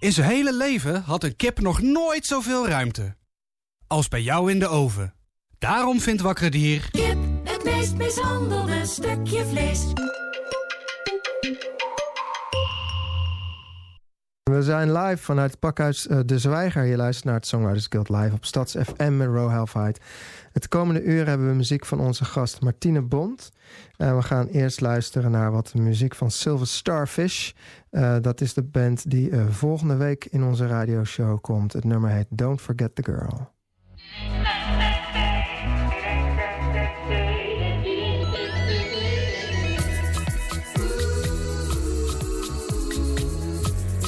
In 0.00 0.12
zijn 0.12 0.28
hele 0.30 0.56
leven 0.56 1.02
had 1.02 1.24
een 1.24 1.36
kip 1.36 1.60
nog 1.60 1.82
nooit 1.82 2.26
zoveel 2.26 2.68
ruimte. 2.68 3.16
Als 3.86 4.08
bij 4.08 4.22
jou 4.22 4.50
in 4.50 4.58
de 4.58 4.68
oven. 4.68 5.14
Daarom 5.58 6.00
vindt 6.00 6.22
Wakker 6.22 6.50
Dier... 6.50 6.88
Kip, 6.90 7.18
het 7.44 7.64
meest 7.64 7.96
mishandelde 7.96 8.86
stukje 8.86 9.44
vlees. 9.44 9.86
We 14.42 14.62
zijn 14.62 14.92
live 14.92 15.22
vanuit 15.22 15.50
het 15.50 15.60
pakhuis 15.60 16.06
uh, 16.06 16.18
De 16.26 16.38
Zwijger. 16.38 16.84
Je 16.84 16.96
luistert 16.96 17.24
naar 17.24 17.34
het 17.34 17.46
Songwriters 17.46 17.86
Guild 17.88 18.08
live 18.08 18.34
op 18.34 18.44
Stads 18.44 18.74
FM 18.74 19.16
met 19.16 19.26
Row 19.26 19.50
Halfheid. 19.50 20.00
Het 20.52 20.68
komende 20.68 21.02
uur 21.02 21.26
hebben 21.26 21.48
we 21.48 21.54
muziek 21.54 21.86
van 21.86 22.00
onze 22.00 22.24
gast 22.24 22.60
Martine 22.60 23.02
Bond. 23.02 23.50
We 23.96 24.22
gaan 24.22 24.46
eerst 24.46 24.80
luisteren 24.80 25.30
naar 25.30 25.52
wat 25.52 25.74
muziek 25.74 26.14
van 26.14 26.30
Silver 26.30 26.66
Starfish. 26.66 27.52
Uh, 27.90 28.16
dat 28.20 28.40
is 28.40 28.54
de 28.54 28.62
band 28.62 29.10
die 29.10 29.30
uh, 29.30 29.48
volgende 29.48 29.96
week 29.96 30.24
in 30.24 30.42
onze 30.42 30.66
radioshow 30.66 31.40
komt. 31.40 31.72
Het 31.72 31.84
nummer 31.84 32.10
heet 32.10 32.26
Don't 32.28 32.60
Forget 32.60 32.94
the 32.94 33.02
Girl. 33.02 33.52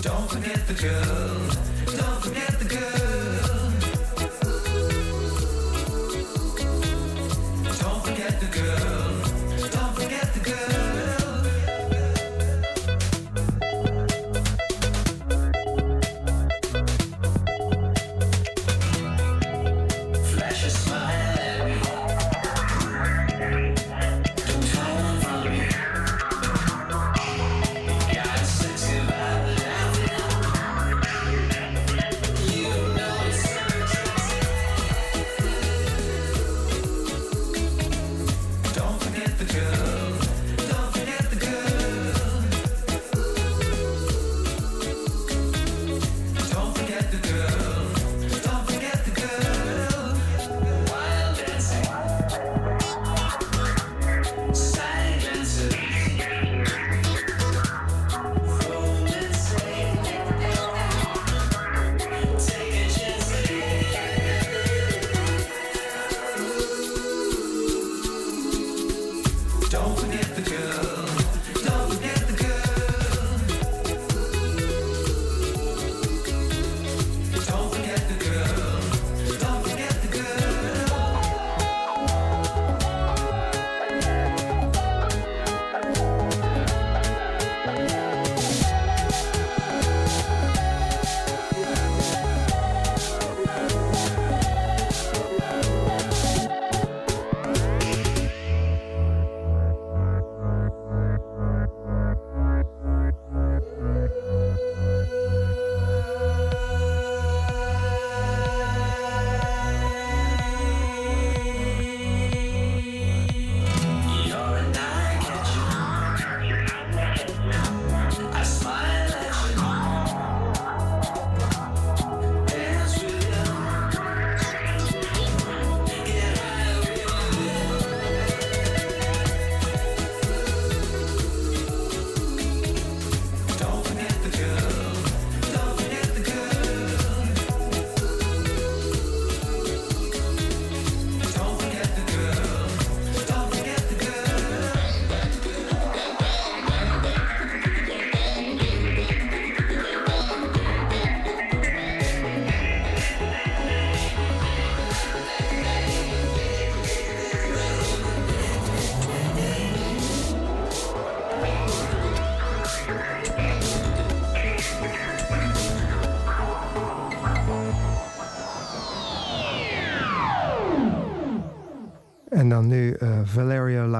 Don't 0.01 0.31
forget 0.31 0.67
the 0.67 0.75
girl. 0.75 1.32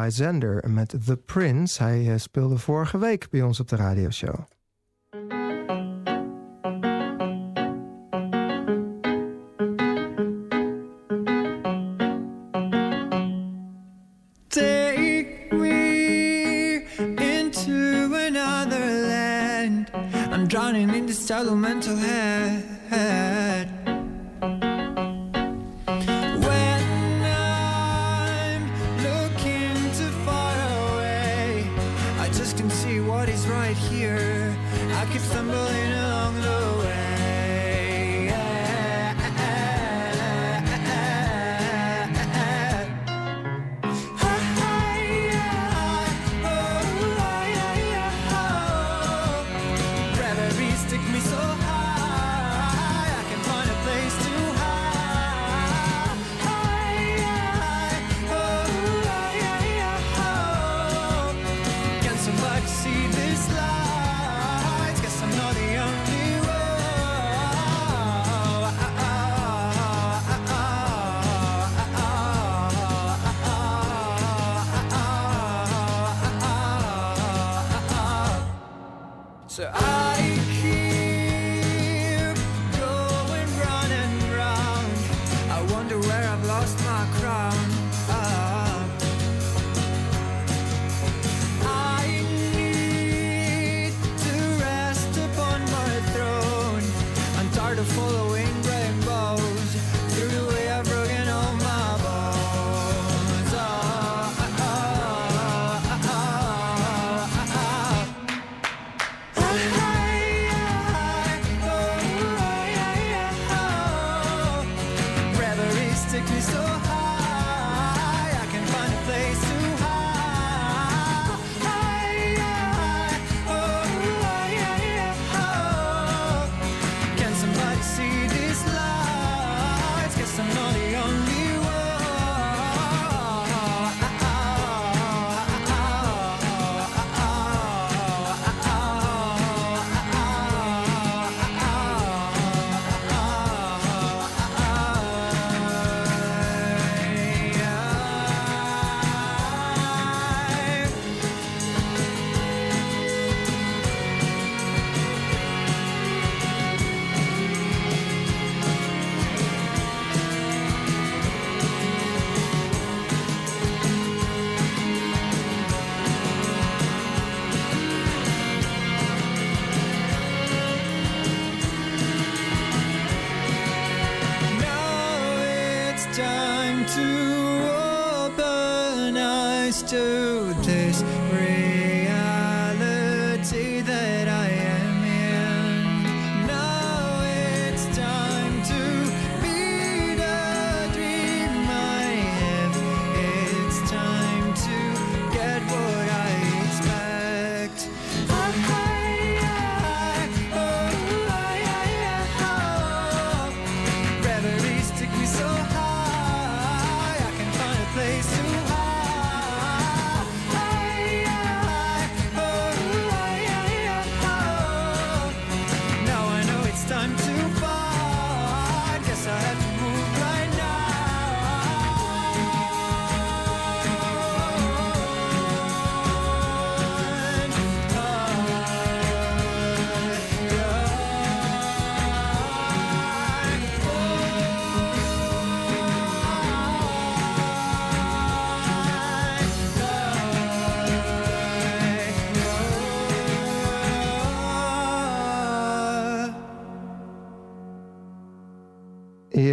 Lysander 0.05 0.71
met 0.71 0.95
The 1.05 1.17
Prince. 1.17 1.83
Hij 1.83 2.13
eh, 2.13 2.19
speelde 2.19 2.59
vorige 2.59 2.99
week 2.99 3.27
bij 3.31 3.43
ons 3.43 3.61
op 3.61 3.69
de 3.69 3.77
radioshow. 3.77 4.35
Drowning 20.49 20.95
in 20.95 21.07
this 21.07 21.31
elemental 21.31 21.97
head. 21.97 23.32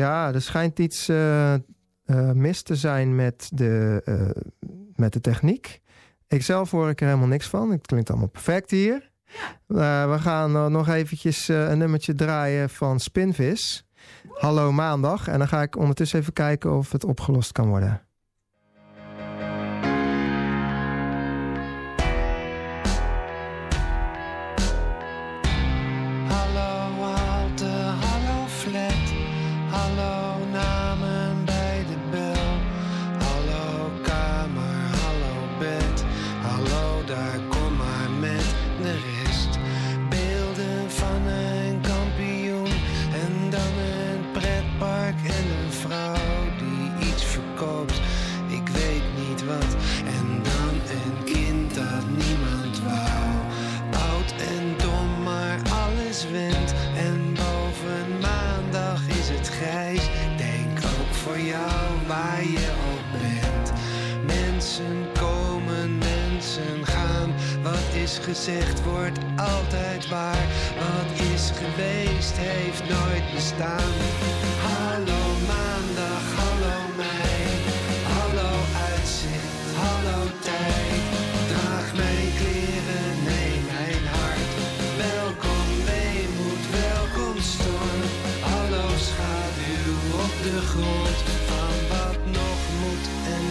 Ja, 0.09 0.33
er 0.33 0.41
schijnt 0.41 0.79
iets 0.79 1.09
eh, 1.09 1.53
eh, 1.53 1.61
mis 2.33 2.61
te 2.61 2.75
zijn 2.75 3.15
met 3.15 3.49
de, 3.53 4.01
eh, 4.05 4.43
met 4.95 5.13
de 5.13 5.21
techniek. 5.21 5.81
Ik 6.27 6.43
zelf 6.43 6.71
hoor 6.71 6.89
ik 6.89 7.01
er 7.01 7.07
helemaal 7.07 7.27
niks 7.27 7.47
van. 7.47 7.71
Het 7.71 7.85
klinkt 7.85 8.09
allemaal 8.09 8.29
perfect 8.29 8.71
hier. 8.71 9.11
we 9.67 10.15
gaan 10.19 10.71
nog 10.71 10.87
eventjes 10.87 11.47
een 11.47 11.77
nummertje 11.77 12.15
draaien 12.15 12.69
van 12.69 12.99
Spinvis. 12.99 13.85
Hallo 14.33 14.71
maandag. 14.71 15.27
En 15.27 15.37
dan 15.37 15.47
ga 15.47 15.61
ik 15.61 15.77
ondertussen 15.77 16.19
even 16.19 16.33
kijken 16.33 16.77
of 16.77 16.91
het 16.91 17.03
opgelost 17.03 17.51
kan 17.51 17.67
worden. 17.67 18.08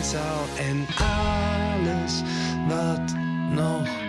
zou 0.09 0.49
en 0.59 0.87
alles 0.97 2.23
wat 2.69 3.15
nog 3.51 4.08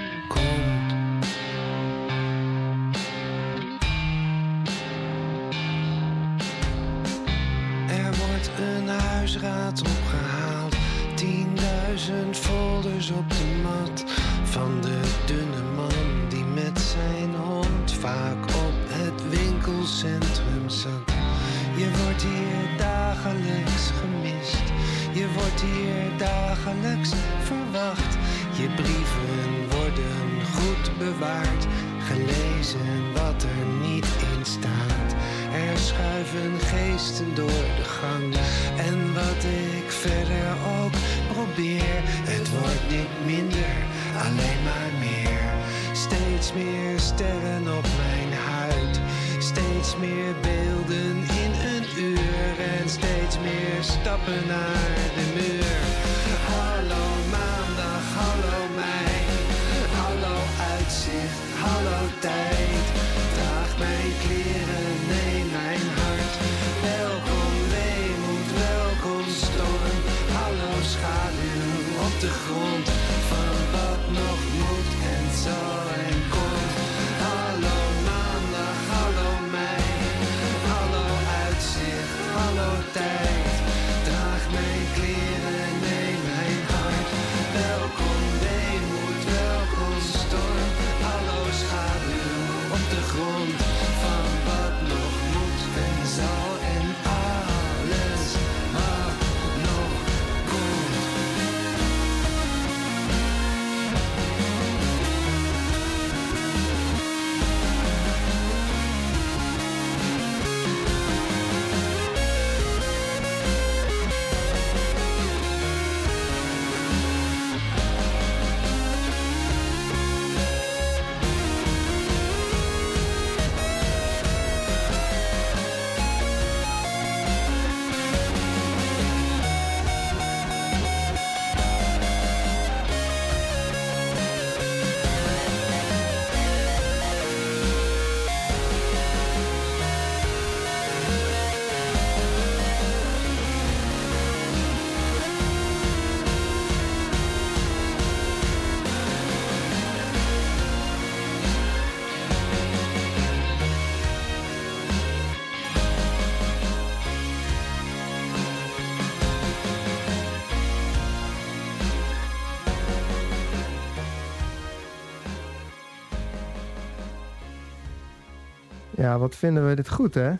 Ja, 168.99 169.17
wat 169.19 169.35
vinden 169.35 169.67
we 169.67 169.75
dit 169.75 169.89
goed, 169.89 170.13
hè? 170.13 170.33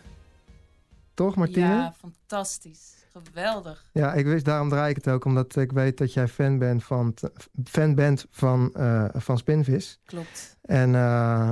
Toch, 1.14 1.36
Martine? 1.36 1.66
Ja, 1.66 1.94
fantastisch. 1.98 2.94
Geweldig. 3.12 3.84
Ja, 3.92 4.12
ik 4.14 4.26
wist, 4.26 4.44
daarom 4.44 4.68
draai 4.68 4.90
ik 4.90 4.96
het 4.96 5.08
ook, 5.08 5.24
omdat 5.24 5.56
ik 5.56 5.72
weet 5.72 5.98
dat 5.98 6.12
jij 6.12 6.28
fan 6.28 6.58
bent 6.58 6.84
van, 6.84 7.14
fan 7.64 7.94
bent 7.94 8.26
van, 8.30 8.70
eh, 8.74 9.04
van 9.12 9.38
Spinvis. 9.38 10.00
Klopt. 10.04 10.56
En 10.62 10.94
eh, 10.94 11.50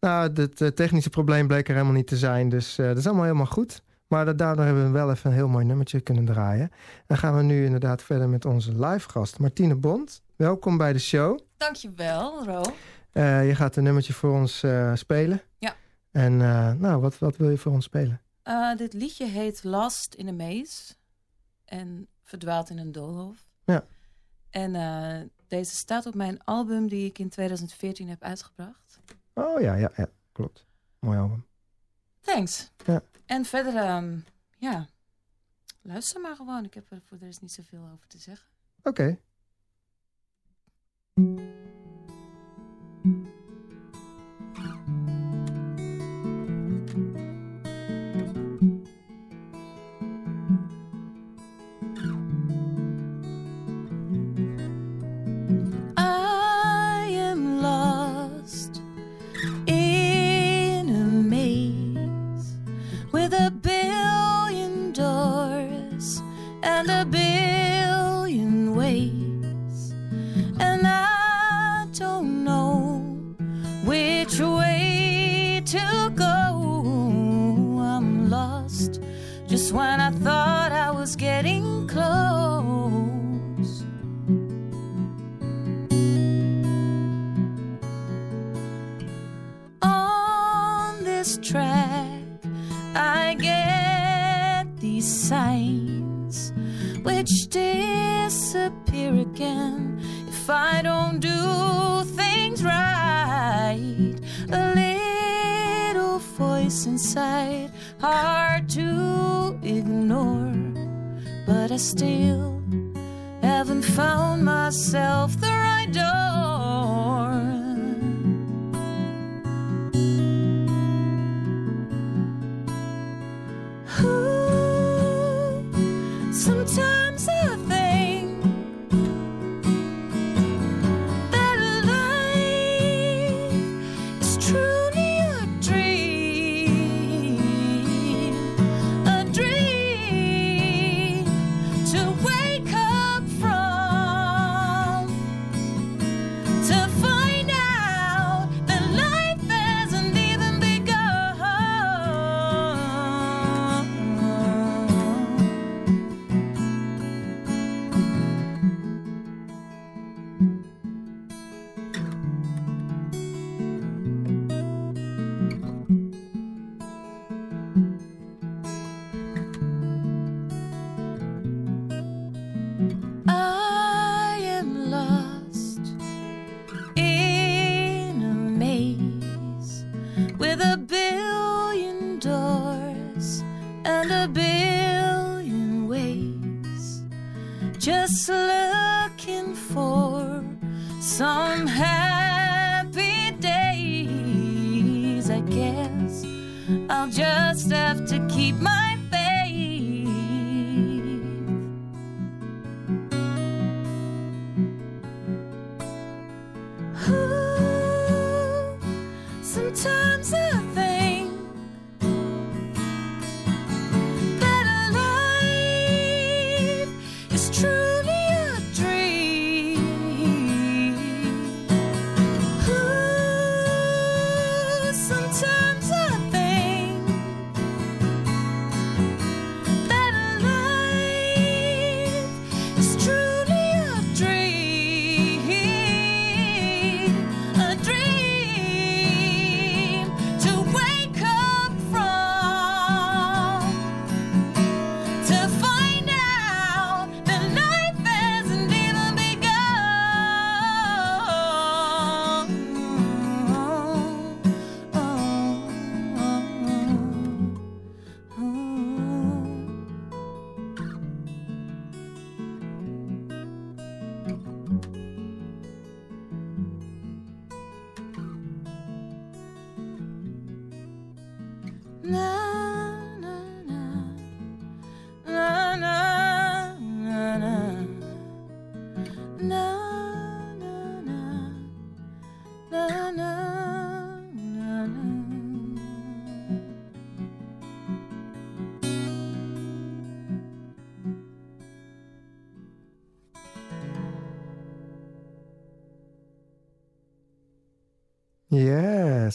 nou, 0.00 0.32
het 0.34 0.76
technische 0.76 1.10
probleem 1.10 1.46
bleek 1.46 1.68
er 1.68 1.74
helemaal 1.74 1.94
niet 1.94 2.06
te 2.06 2.16
zijn, 2.16 2.48
dus 2.48 2.78
eh, 2.78 2.86
dat 2.86 2.96
is 2.96 3.06
allemaal 3.06 3.24
helemaal 3.24 3.46
goed. 3.46 3.82
Maar 4.08 4.24
da- 4.24 4.32
daardoor 4.32 4.64
hebben 4.64 4.84
we 4.84 4.90
wel 4.90 5.10
even 5.10 5.30
een 5.30 5.36
heel 5.36 5.48
mooi 5.48 5.64
nummertje 5.64 6.00
kunnen 6.00 6.24
draaien. 6.24 6.70
Dan 7.06 7.16
gaan 7.18 7.36
we 7.36 7.42
nu 7.42 7.64
inderdaad 7.64 8.02
verder 8.02 8.28
met 8.28 8.44
onze 8.44 8.86
live 8.86 9.08
gast, 9.08 9.38
Martine 9.38 9.74
Bond. 9.74 10.22
Welkom 10.36 10.76
bij 10.76 10.92
de 10.92 10.98
show. 10.98 11.38
Dankjewel, 11.56 12.44
Ro. 12.44 12.62
Je 13.42 13.52
gaat 13.54 13.76
een 13.76 13.82
nummertje 13.82 14.12
voor 14.12 14.32
ons 14.32 14.64
spelen. 14.94 15.40
En 16.12 16.40
eh, 16.40 16.72
nou, 16.72 17.00
wat, 17.00 17.18
wat 17.18 17.36
wil 17.36 17.50
je 17.50 17.58
voor 17.58 17.72
ons 17.72 17.84
spelen? 17.84 18.20
Eh, 18.42 18.76
dit 18.76 18.92
liedje 18.92 19.26
heet 19.26 19.64
Last 19.64 20.14
in 20.14 20.28
a 20.28 20.32
Maze. 20.32 20.94
En 21.64 22.08
verdwaald 22.22 22.70
in 22.70 22.78
een 22.78 22.92
doolhof. 22.92 23.48
Ja. 23.64 23.84
En 24.50 24.74
eh, 24.74 25.28
deze 25.46 25.74
staat 25.74 26.06
op 26.06 26.14
mijn 26.14 26.44
album 26.44 26.88
die 26.88 27.06
ik 27.06 27.18
in 27.18 27.28
2014 27.28 28.08
heb 28.08 28.22
uitgebracht. 28.22 29.00
Oh 29.34 29.60
ja, 29.60 29.74
ja, 29.74 29.92
ja, 29.96 30.08
klopt. 30.32 30.66
Mooi 30.98 31.18
album. 31.18 31.46
Thanks. 32.20 32.70
Ja. 32.86 33.02
En 33.26 33.44
verder, 33.44 33.76
ehm, 33.76 34.18
ja, 34.58 34.86
luister 35.82 36.20
maar 36.20 36.36
gewoon. 36.36 36.64
Ik 36.64 36.74
heb 36.74 36.90
er 36.90 37.02
voor 37.04 37.18
de 37.18 37.24
rest 37.24 37.40
niet 37.40 37.52
zoveel 37.52 37.88
over 37.92 38.06
te 38.06 38.18
zeggen. 38.18 38.48
Oké. 38.82 39.18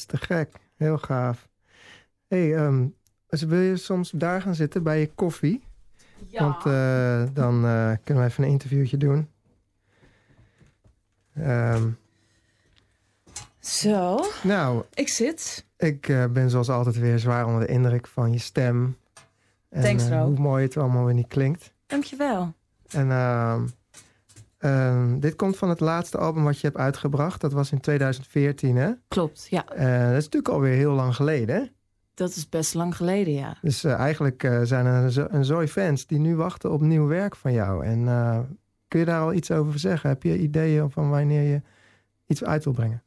Te 0.08 0.18
gek. 0.18 0.50
Heel 0.76 0.98
gaaf. 0.98 1.48
hey, 2.28 2.56
ehm, 2.56 2.88
dus 3.28 3.44
wil 3.44 3.60
je 3.60 3.78
soms 3.78 4.12
daar 4.12 4.42
gaan 4.42 4.56
zitten 4.56 4.84
bij 4.84 5.00
je 5.00 5.12
koffie? 5.16 5.64
Want 6.32 6.66
eh, 6.66 7.24
dan 7.34 7.66
eh, 7.66 7.92
kunnen 8.04 8.24
we 8.24 8.30
even 8.30 8.44
een 8.44 8.50
interviewtje 8.50 8.98
doen. 8.98 9.30
Ehm, 11.34 11.90
Zo, 13.60 14.20
nou, 14.44 14.84
ik 14.94 15.08
zit. 15.10 15.66
ik 15.78 16.10
eh, 16.10 16.26
ben 16.26 16.50
zoals 16.50 16.70
altijd 16.70 16.98
weer 16.98 17.20
zwaar 17.20 17.46
onder 17.46 17.62
de 17.68 17.74
indruk 17.74 18.08
van 18.08 18.32
je 18.32 18.40
stem. 18.40 18.98
En 19.70 19.82
Thanks, 19.82 20.08
Ro. 20.08 20.26
hoe 20.26 20.40
mooi 20.40 20.64
het 20.64 20.78
allemaal 20.78 21.06
weer 21.06 21.14
niet 21.14 21.28
klinkt. 21.28 21.74
Dankjewel. 21.86 22.54
En 22.90 23.08
ehm, 24.58 25.20
dit 25.20 25.36
komt 25.36 25.58
van 25.58 25.70
het 25.70 25.80
laatste 25.80 26.18
album 26.18 26.44
wat 26.44 26.60
je 26.60 26.68
hebt 26.68 26.80
uitgebracht. 26.80 27.42
Dat 27.42 27.54
was 27.54 27.72
in 27.72 27.80
2014, 27.80 28.76
hè? 28.76 28.92
Klopt, 29.08 29.48
ja. 29.50 29.66
Eh, 29.68 30.04
dat 30.08 30.18
is 30.18 30.24
natuurlijk 30.24 30.54
alweer 30.54 30.74
heel 30.76 30.94
lang 30.94 31.16
geleden, 31.16 31.56
hè? 31.56 31.64
Dat 32.14 32.30
is 32.30 32.50
best 32.50 32.74
lang 32.74 32.96
geleden, 32.96 33.34
ja. 33.34 33.58
Dus 33.62 33.84
eh, 33.84 33.94
eigenlijk 33.94 34.44
eh, 34.44 34.62
zijn 34.64 34.86
er 34.86 35.04
een, 35.04 35.12
zo- 35.12 35.28
een 35.30 35.46
zooi 35.46 35.68
fans 35.68 36.06
die 36.06 36.20
nu 36.20 36.36
wachten 36.36 36.72
op 36.72 36.82
nieuw 36.82 37.08
werk 37.08 37.36
van 37.36 37.54
jou. 37.54 37.86
En 37.86 38.04
kun 38.88 39.00
je 39.00 39.06
daar 39.06 39.22
al 39.22 39.34
iets 39.34 39.52
over 39.52 39.80
zeggen? 39.80 40.10
Heb 40.10 40.24
je 40.24 40.38
ideeën 40.40 40.92
van 40.92 41.10
wanneer 41.10 41.42
je 41.42 41.62
iets 42.26 42.44
uit 42.44 42.64
wil 42.64 42.74
brengen? 42.74 43.02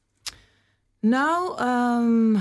Nou, 1.00 1.58
ehm, 1.58 2.34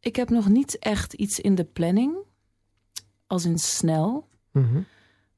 ik 0.00 0.16
heb 0.16 0.30
nog 0.30 0.48
niet 0.48 0.78
echt 0.78 1.12
iets 1.12 1.40
in 1.40 1.54
de 1.54 1.64
planning. 1.64 2.14
Als 3.26 3.44
in 3.44 3.58
snel. 3.58 4.28
Mhm. 4.52 4.80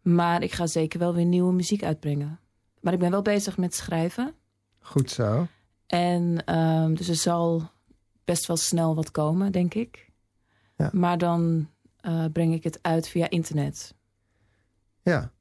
Maar 0.03 0.43
ik 0.43 0.53
ga 0.53 0.67
zeker 0.67 0.99
wel 0.99 1.15
weer 1.15 1.25
nieuwe 1.25 1.53
muziek 1.53 1.83
uitbrengen. 1.85 2.39
Maar 2.85 2.93
ik 2.93 2.99
ben 2.99 3.11
wel 3.11 3.23
bezig 3.23 3.57
met 3.57 3.75
schrijven. 3.75 4.35
Goed 4.79 5.11
zo. 5.11 5.47
En 5.87 6.45
ehm, 6.45 6.95
dus 6.95 7.09
er 7.09 7.15
zal 7.17 7.71
best 8.25 8.47
wel 8.47 8.57
snel 8.57 8.95
wat 8.95 9.11
komen, 9.11 9.53
denk 9.53 9.75
ik. 9.75 10.11
Ja. 10.77 10.91
Maar 10.93 11.19
dan 11.19 11.71
eh, 12.01 12.25
breng 12.33 12.55
ik 12.55 12.65
het 12.65 12.79
uit 12.83 13.09
via 13.09 13.31
internet. 13.31 13.95
Ja. 15.03 15.33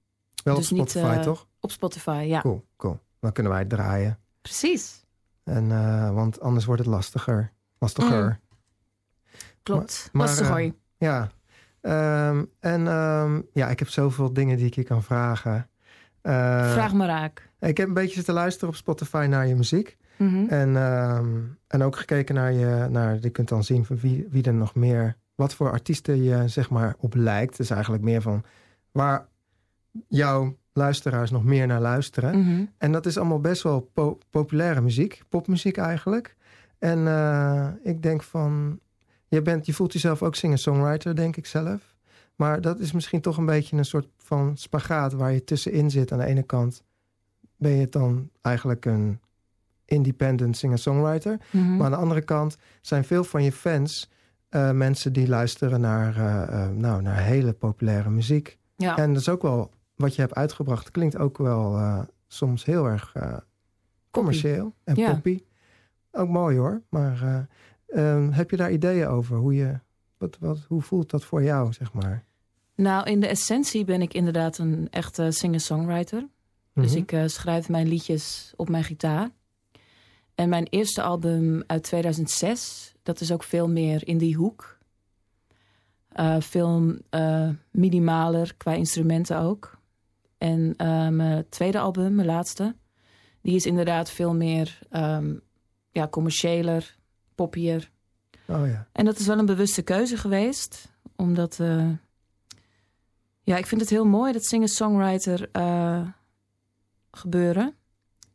Wel 0.43 0.55
Dus 0.55 0.71
op 0.71 0.77
niet, 0.77 0.89
Spotify, 0.89 1.15
eh, 1.17 1.21
toch? 1.21 1.47
Op 1.59 1.71
Spotify, 1.71 2.25
ja. 2.27 2.41
Cool, 2.41 2.65
cool. 2.77 2.99
Dan 3.19 3.31
kunnen 3.31 3.51
wij 3.51 3.61
het 3.61 3.69
draaien. 3.69 4.19
Precies. 4.41 5.05
En, 5.43 5.71
eh, 5.71 6.13
want 6.13 6.39
anders 6.39 6.65
wordt 6.65 6.81
het 6.81 6.89
lastiger. 6.89 7.53
Lastiger. 7.77 8.25
Mm. 8.25 8.39
Klopt. 9.63 10.09
Maar- 10.11 10.25
Lastig 10.27 10.49
maar, 10.49 10.61
hoor. 10.61 10.71
Ja. 10.97 11.31
Ehm, 11.81 12.45
en 12.59 12.87
ehm, 12.87 13.41
ja, 13.53 13.69
ik 13.69 13.79
heb 13.79 13.89
zoveel 13.89 14.33
dingen 14.33 14.57
die 14.57 14.65
ik 14.65 14.75
je 14.75 14.83
kan 14.83 15.03
vragen. 15.03 15.69
Eh, 16.23 16.71
Vraag 16.71 16.93
me 16.93 17.05
raak. 17.05 17.49
Ik 17.59 17.77
heb 17.77 17.87
een 17.87 17.93
beetje 17.93 18.15
zitten 18.15 18.33
luisteren 18.33 18.69
op 18.69 18.75
Spotify 18.75 19.25
naar 19.29 19.47
je 19.47 19.55
muziek. 19.55 19.97
Mhm. 20.17 20.45
En, 20.47 20.75
ehm, 20.77 21.27
en 21.67 21.83
ook 21.83 21.95
gekeken 21.95 22.35
naar 22.35 22.51
je, 22.53 22.87
naar, 22.89 23.17
je 23.21 23.29
kunt 23.29 23.49
dan 23.49 23.63
zien 23.63 23.85
van 23.85 23.97
wie, 23.97 24.27
wie 24.29 24.43
er 24.43 24.53
nog 24.53 24.75
meer, 24.75 25.15
wat 25.35 25.53
voor 25.53 25.71
artiesten 25.71 26.23
je 26.23 26.47
zeg 26.47 26.69
maar 26.69 26.95
op 26.97 27.15
lijkt. 27.15 27.57
Dus 27.57 27.69
eigenlijk 27.69 28.03
meer 28.03 28.21
van 28.21 28.43
waar 28.91 29.27
jouw 30.07 30.55
luisteraars 30.73 31.31
nog 31.31 31.43
meer 31.43 31.67
naar 31.67 31.81
luisteren. 31.81 32.39
Mhm. 32.39 32.65
En 32.77 32.91
dat 32.91 33.05
is 33.05 33.17
allemaal 33.17 33.39
best 33.39 33.63
wel 33.63 33.89
po- 33.93 34.17
populaire 34.29 34.81
muziek, 34.81 35.21
popmuziek 35.29 35.77
eigenlijk. 35.77 36.35
En 36.79 37.07
eh, 37.07 37.67
ik 37.83 38.01
denk 38.01 38.23
van, 38.23 38.79
je, 39.27 39.41
bent, 39.41 39.65
je 39.65 39.73
voelt 39.73 39.93
jezelf 39.93 40.23
ook 40.23 40.35
singer-songwriter, 40.35 41.15
denk 41.15 41.37
ik 41.37 41.45
zelf. 41.45 41.92
Maar 42.35 42.61
dat 42.61 42.79
is 42.79 42.91
misschien 42.91 43.21
toch 43.21 43.37
een 43.37 43.45
beetje 43.45 43.77
een 43.77 43.85
soort 43.85 44.07
van 44.17 44.57
spagaat 44.57 45.13
waar 45.13 45.31
je 45.31 45.43
tussenin 45.43 45.91
zit. 45.91 46.11
Aan 46.11 46.17
de 46.17 46.25
ene 46.25 46.43
kant 46.43 46.83
ben 47.57 47.71
je 47.71 47.89
dan 47.89 48.29
eigenlijk 48.41 48.85
een 48.85 49.19
independent 49.85 50.57
singer-songwriter. 50.57 51.37
Mhm. 51.51 51.75
Maar 51.77 51.85
aan 51.85 51.91
de 51.91 51.97
andere 51.97 52.21
kant 52.21 52.57
zijn 52.81 53.03
veel 53.03 53.23
van 53.23 53.43
je 53.43 53.51
fans 53.51 54.09
eh, 54.49 54.71
mensen 54.71 55.13
die 55.13 55.27
luisteren 55.27 55.81
naar, 55.81 56.17
eh, 56.17 56.63
eh, 56.63 56.69
nou, 56.71 57.01
naar 57.01 57.17
hele 57.23 57.53
populaire 57.53 58.09
muziek. 58.09 58.57
ja. 58.75 58.97
En 58.97 59.11
dat 59.13 59.21
is 59.21 59.29
ook 59.29 59.41
wel 59.41 59.71
wat 59.95 60.15
je 60.15 60.21
hebt 60.21 60.35
uitgebracht. 60.35 60.91
Klinkt 60.91 61.17
ook 61.17 61.37
wel 61.37 61.79
soms 62.27 62.65
heel 62.65 62.85
erg 62.85 63.13
commercieel 64.11 64.73
en 64.83 64.95
Ja. 64.95 65.11
poppy. 65.11 65.39
Ook 66.11 66.29
mooi 66.29 66.57
hoor. 66.57 66.81
Maar 66.89 67.21
eh, 67.23 68.13
ehm, 68.15 68.31
heb 68.31 68.49
je 68.51 68.57
daar 68.57 68.71
ideeën 68.71 69.07
over? 69.07 69.37
Hoe, 69.37 69.53
je, 69.55 69.79
wat, 70.23 70.37
wat, 70.39 70.65
hoe 70.67 70.81
voelt 70.81 71.09
dat 71.09 71.23
voor 71.23 71.43
jou, 71.43 71.73
zeg 71.73 71.93
maar? 71.93 72.23
Nou, 72.75 73.09
in 73.09 73.19
de 73.19 73.27
essentie 73.27 73.85
ben 73.85 74.01
ik 74.01 74.13
inderdaad 74.13 74.57
een 74.57 74.87
echte 74.89 75.31
singer-songwriter. 75.31 76.27
Dus 76.73 76.91
Mhm. 76.91 76.97
ik 76.99 77.11
eh, 77.11 77.23
schrijf 77.25 77.69
mijn 77.69 77.87
liedjes 77.87 78.53
op 78.55 78.69
mijn 78.69 78.83
gitaar. 78.83 79.29
En 80.35 80.49
mijn 80.49 80.67
eerste 80.69 81.01
album 81.01 81.63
uit 81.67 81.83
2006, 81.83 82.93
dat 83.03 83.21
is 83.21 83.31
ook 83.31 83.43
veel 83.43 83.69
meer 83.69 84.07
in 84.07 84.17
die 84.17 84.35
hoek. 84.35 84.77
Veel 86.39 86.95
eh, 87.09 87.49
minimaler 87.71 88.55
qua 88.57 88.73
instrumenten 88.73 89.39
ook. 89.39 89.77
En 90.37 90.73
eh, 90.77 91.07
mijn 91.07 91.45
tweede 91.49 91.79
album, 91.79 92.15
mijn 92.15 92.27
laatste, 92.27 92.75
die 93.41 93.55
is 93.55 93.65
inderdaad 93.65 94.09
veel 94.09 94.33
meer 94.33 94.79
ehm, 94.89 95.35
ja, 95.91 96.07
commerciëler, 96.07 96.97
poppier. 97.35 97.91
Oh 98.47 98.67
ja. 98.67 98.87
En 98.91 99.05
dat 99.05 99.19
is 99.19 99.27
wel 99.27 99.39
een 99.39 99.45
bewuste 99.45 99.81
keuze 99.81 100.17
geweest. 100.17 100.91
Omdat, 101.15 101.59
eh, 101.59 101.89
ja, 103.41 103.57
ik 103.57 103.65
vind 103.65 103.81
het 103.81 103.89
heel 103.89 104.05
mooi 104.05 104.33
dat 104.33 104.45
singer-songwriter 104.45 105.49
eh, 105.51 106.07
gebeuren. 107.11 107.75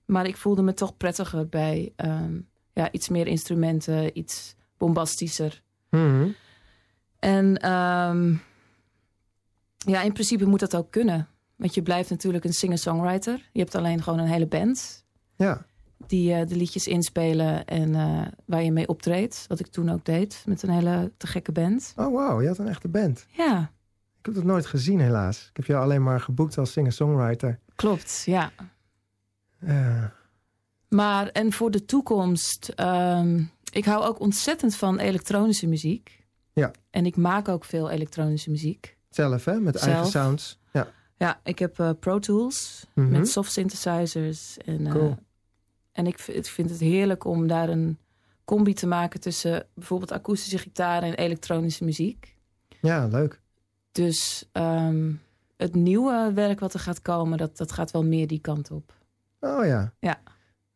Maar 0.05 0.27
ik 0.27 0.37
voelde 0.37 0.63
me 0.63 0.75
toch 0.75 0.97
prettiger 0.97 1.49
bij 1.49 1.93
ehm, 1.97 2.41
ja, 2.73 2.93
iets 2.93 3.09
meer 3.09 3.27
instrumenten, 3.27 4.19
iets 4.19 4.55
bombastischer. 4.77 5.63
Mhm. 5.91 6.29
En 7.19 7.57
ehm, 7.57 8.35
ja, 9.79 10.03
in 10.03 10.13
principe 10.13 10.47
moet 10.47 10.61
dat 10.61 10.77
ook 10.77 10.91
kunnen. 10.91 11.29
Want 11.57 11.75
je 11.75 11.83
blijft 11.83 12.11
natuurlijk 12.11 12.45
een 12.45 12.53
singer-songwriter. 12.53 13.49
Je 13.53 13.61
hebt 13.61 13.75
alleen 13.75 14.03
gewoon 14.03 14.19
een 14.19 14.27
hele 14.27 14.47
band 14.47 15.05
Ja. 15.37 15.67
Die 16.07 16.33
eh, 16.35 16.47
de 16.47 16.57
liedjes 16.57 16.87
inspelen 16.87 17.65
en 17.65 17.95
eh, 17.95 18.27
waar 18.45 18.63
je 18.63 18.73
mee 18.73 18.89
optreedt. 18.89 19.45
Wat 19.49 19.61
ik 19.61 19.67
toen 19.67 19.89
ook 19.91 20.05
deed 20.05 20.43
met 20.47 20.63
een 20.63 20.71
hele 20.71 21.13
te 21.17 21.27
gekke 21.27 21.53
band. 21.53 21.93
Oh 21.97 22.15
wauw, 22.15 22.41
je 22.41 22.49
had 22.49 22.59
een 22.59 22.69
echte 22.69 22.89
band. 22.89 23.27
Ja, 23.33 23.71
Ik 24.19 24.25
heb 24.27 24.35
dat 24.35 24.45
nooit 24.45 24.67
gezien 24.67 25.01
helaas. 25.01 25.47
Ik 25.51 25.57
heb 25.57 25.67
jou 25.67 25.83
alleen 25.83 26.03
maar 26.03 26.21
geboekt 26.21 26.59
als 26.59 26.73
singer-songwriter. 26.73 27.59
klopt. 27.75 28.23
Ja. 28.27 28.51
Eh, 29.61 30.05
Maar 30.89 31.27
en 31.29 31.53
voor 31.53 31.71
de 31.71 31.85
toekomst, 31.85 32.69
ehm, 32.75 33.43
ik 33.73 33.85
hou 33.85 34.05
ook 34.05 34.21
ontzettend 34.21 34.77
van 34.77 34.99
elektronische 34.99 35.67
muziek. 35.67 36.27
Ja. 36.53 36.71
En 36.91 37.07
ik 37.07 37.17
maak 37.17 37.49
ook 37.49 37.65
veel 37.65 37.91
elektronische 37.91 38.51
muziek. 38.51 38.97
zelf 39.11 39.45
hè, 39.45 39.61
met 39.61 39.77
eigen 39.77 40.07
sounds. 40.07 40.59
Ja. 40.73 40.89
Ja, 41.17 41.41
ik 41.45 41.59
heb 41.59 41.79
eh, 41.79 41.91
Pro 42.01 42.19
Tools 42.19 42.87
Mhm. 42.95 43.11
met 43.11 43.29
soft 43.29 43.53
synthesizers. 43.53 44.57
En, 44.59 44.89
Cool. 44.91 45.17
En 45.93 46.07
ik, 46.07 46.19
ik 46.27 46.47
vind 46.47 46.71
het 46.71 46.81
heerlijk 46.81 47.25
om 47.25 47.47
daar 47.47 47.69
een 47.69 47.99
combi 48.45 48.75
te 48.75 48.87
maken 48.87 49.21
tussen 49.21 49.67
bijvoorbeeld 49.75 50.13
akoestische 50.13 50.59
gitaar 50.59 51.03
en 51.03 51.15
elektronische 51.15 51.85
muziek. 51.85 52.37
ja, 52.81 53.07
leuk. 53.07 53.41
Dus 53.93 54.49
ehm, 54.53 55.13
het 55.57 55.75
nieuwe 55.75 56.31
werk 56.35 56.61
wat 56.61 56.75
er 56.75 56.81
gaat 56.81 57.03
komen, 57.03 57.39
dat, 57.39 57.57
dat 57.57 57.73
gaat 57.73 57.91
wel 57.91 58.05
meer 58.05 58.27
die 58.27 58.41
kant 58.41 58.71
op. 58.71 58.95
Oh 59.41 59.65
ja. 59.65 59.93
Ja. 60.01 60.21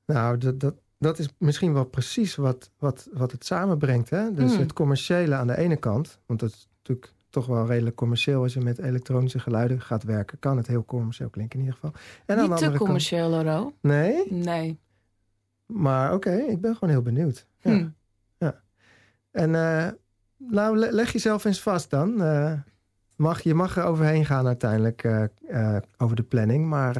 Nou, 0.06 0.38
dat, 0.38 0.60
dat, 0.60 0.74
dat 0.98 1.18
is 1.18 1.28
misschien 1.38 1.72
wel 1.72 1.84
precies 1.84 2.34
wat, 2.36 2.70
wat, 2.78 3.08
wat 3.12 3.32
het 3.32 3.44
samenbrengt. 3.46 4.10
Hè? 4.10 4.32
Dus 4.32 4.50
Hmm. 4.52 4.60
het 4.60 4.72
commerciële 4.72 5.34
aan 5.34 5.46
de 5.46 5.56
ene 5.58 5.76
kant. 5.76 6.18
Want 6.26 6.40
dat 6.40 6.50
is 6.50 6.68
natuurlijk 6.78 7.12
toch 7.30 7.46
wel 7.46 7.66
redelijk 7.66 7.96
commercieel. 7.96 8.42
Als 8.42 8.52
je 8.54 8.60
met 8.60 8.78
elektronische 8.78 9.38
geluiden 9.38 9.80
gaat 9.80 10.02
werken, 10.02 10.38
kan 10.38 10.56
het 10.56 10.66
heel 10.66 10.84
commercieel 10.84 11.28
klinken 11.30 11.58
in 11.58 11.64
ieder 11.64 11.78
geval. 11.80 12.00
En 12.26 12.36
aan 12.36 12.42
de 12.42 12.48
Niet 12.48 12.58
te 12.58 12.64
andere 12.64 12.84
commercieel, 12.84 13.28
Loro. 13.28 13.60
kant. 13.62 13.74
Nee, 13.80 14.32
Nee. 14.32 14.78
Maar 15.66 16.14
oké, 16.14 16.32
ik 16.34 16.60
ben 16.60 16.74
gewoon 16.74 16.90
heel 16.90 17.02
benieuwd. 17.02 17.46
Ja. 17.60 17.70
Hm. 17.70 17.88
En 19.30 19.54
eh, 19.54 19.88
nou, 20.36 20.78
le- 20.78 20.90
leg 20.90 21.12
jezelf 21.12 21.44
eens 21.44 21.60
vast 21.62 21.90
dan. 21.90 22.22
Eh, 22.22 22.52
mag, 23.16 23.40
je 23.42 23.54
mag 23.54 23.76
er 23.76 23.84
overheen 23.84 24.24
gaan 24.26 24.46
uiteindelijk 24.46 25.04
eh, 25.04 25.76
over 25.96 26.16
de 26.16 26.22
planning. 26.22 26.66
Maar 26.68 26.94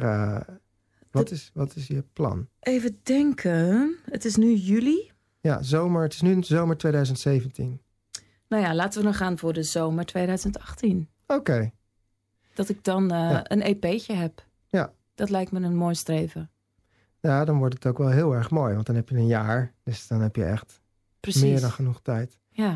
wat, 1.11 1.31
is, 1.31 1.51
wat 1.53 1.75
is 1.75 1.87
je 1.87 2.03
plan? 2.13 2.47
Even 2.59 2.99
denken. 3.03 3.95
Het 4.11 4.25
is 4.25 4.35
nu 4.35 4.53
juli. 4.53 5.11
Ja, 5.41 5.61
zomer. 5.61 6.01
Het 6.03 6.13
is 6.13 6.21
nu 6.21 6.43
zomer 6.43 6.77
2017. 6.77 7.81
Nou 8.47 8.63
ja, 8.63 8.75
laten 8.75 8.99
we 8.99 9.05
dan 9.05 9.13
gaan 9.13 9.37
voor 9.37 9.53
de 9.53 9.63
zomer 9.63 10.05
2018. 10.05 11.09
Oké. 11.27 11.71
Dat 12.53 12.69
ik 12.69 12.83
dan 12.83 13.07
Ja. 13.09 13.51
een 13.51 13.61
EP'tje 13.61 14.13
heb. 14.13 14.45
Ja. 14.69 14.93
Dat 15.15 15.29
lijkt 15.29 15.51
me 15.51 15.59
een 15.59 15.75
mooi 15.75 15.95
streven. 15.95 16.51
Ja, 17.29 17.45
dan 17.45 17.57
wordt 17.57 17.73
het 17.73 17.85
ook 17.85 17.97
wel 17.97 18.09
heel 18.09 18.33
erg 18.33 18.49
mooi. 18.49 18.73
Want 18.73 18.85
dan 18.85 18.95
heb 18.95 19.09
je 19.09 19.15
een 19.15 19.27
jaar. 19.27 19.73
Dus 19.83 20.07
dan 20.07 20.21
heb 20.21 20.35
je 20.35 20.43
echt 20.43 20.81
Precies. 21.19 21.41
meer 21.41 21.61
dan 21.61 21.71
genoeg 21.71 22.01
tijd. 22.01 22.39
Ja. 22.49 22.69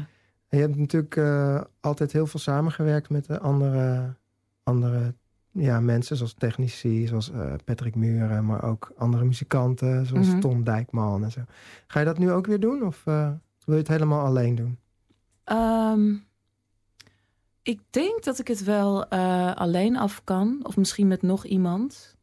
En 0.48 0.58
je 0.58 0.64
hebt 0.64 0.76
natuurlijk 0.76 1.16
eh, 1.16 1.62
altijd 1.80 2.12
heel 2.12 2.28
veel 2.28 2.40
samengewerkt 2.40 3.10
met 3.10 3.26
de 3.26 3.40
andere, 3.40 4.16
andere 4.64 5.14
ja, 5.52 5.80
mensen 5.80 6.16
zoals 6.18 6.34
technici, 6.34 7.08
zoals 7.08 7.32
eh, 7.32 7.54
Patrick 7.66 7.96
Muren, 7.96 8.46
maar 8.46 8.64
ook 8.64 8.92
andere 8.98 9.24
muzikanten, 9.26 10.06
zoals 10.06 10.28
Mhm. 10.28 10.40
Tom 10.40 10.64
Dijkman 10.64 11.24
en 11.24 11.32
zo. 11.32 11.42
Ga 11.88 12.00
je 12.00 12.06
dat 12.06 12.18
nu 12.18 12.32
ook 12.32 12.46
weer 12.46 12.60
doen 12.60 12.84
of 12.86 13.02
eh, 13.06 13.32
wil 13.66 13.76
je 13.76 13.82
het 13.82 13.88
helemaal 13.92 14.26
alleen 14.26 14.56
doen? 14.56 14.78
Ehm, 15.44 16.14
ik 17.62 17.80
denk 17.90 18.24
dat 18.24 18.40
ik 18.40 18.48
het 18.48 18.64
wel 18.64 19.08
eh, 19.08 19.56
alleen 19.56 19.98
af 19.98 20.24
kan. 20.24 20.60
Of 20.64 20.78
misschien 20.78 21.08
met 21.08 21.22
nog 21.22 21.46
iemand. 21.46 22.16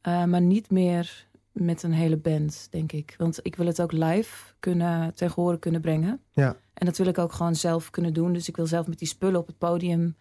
Eh, 0.00 0.24
maar 0.24 0.40
niet 0.40 0.70
meer 0.70 1.28
met 1.52 1.82
een 1.82 1.92
hele 1.92 2.16
band, 2.16 2.66
denk 2.70 2.92
ik. 2.92 3.14
Want 3.18 3.38
ik 3.42 3.56
wil 3.56 3.66
het 3.66 3.80
ook 3.80 3.92
live 3.92 4.54
kunnen, 4.58 5.14
ten 5.14 5.30
gehore 5.30 5.58
kunnen 5.58 5.80
brengen. 5.80 6.20
Ja. 6.32 6.56
En 6.74 6.86
dat 6.86 6.96
wil 6.98 7.06
ik 7.06 7.18
ook 7.18 7.32
gewoon 7.32 7.54
zelf 7.54 7.90
kunnen 7.90 8.12
doen. 8.12 8.32
Dus 8.32 8.48
ik 8.48 8.56
wil 8.56 8.66
zelf 8.66 8.86
met 8.86 8.98
die 8.98 9.08
spullen 9.08 9.40
op 9.40 9.46
het 9.46 9.58
podium. 9.58 10.16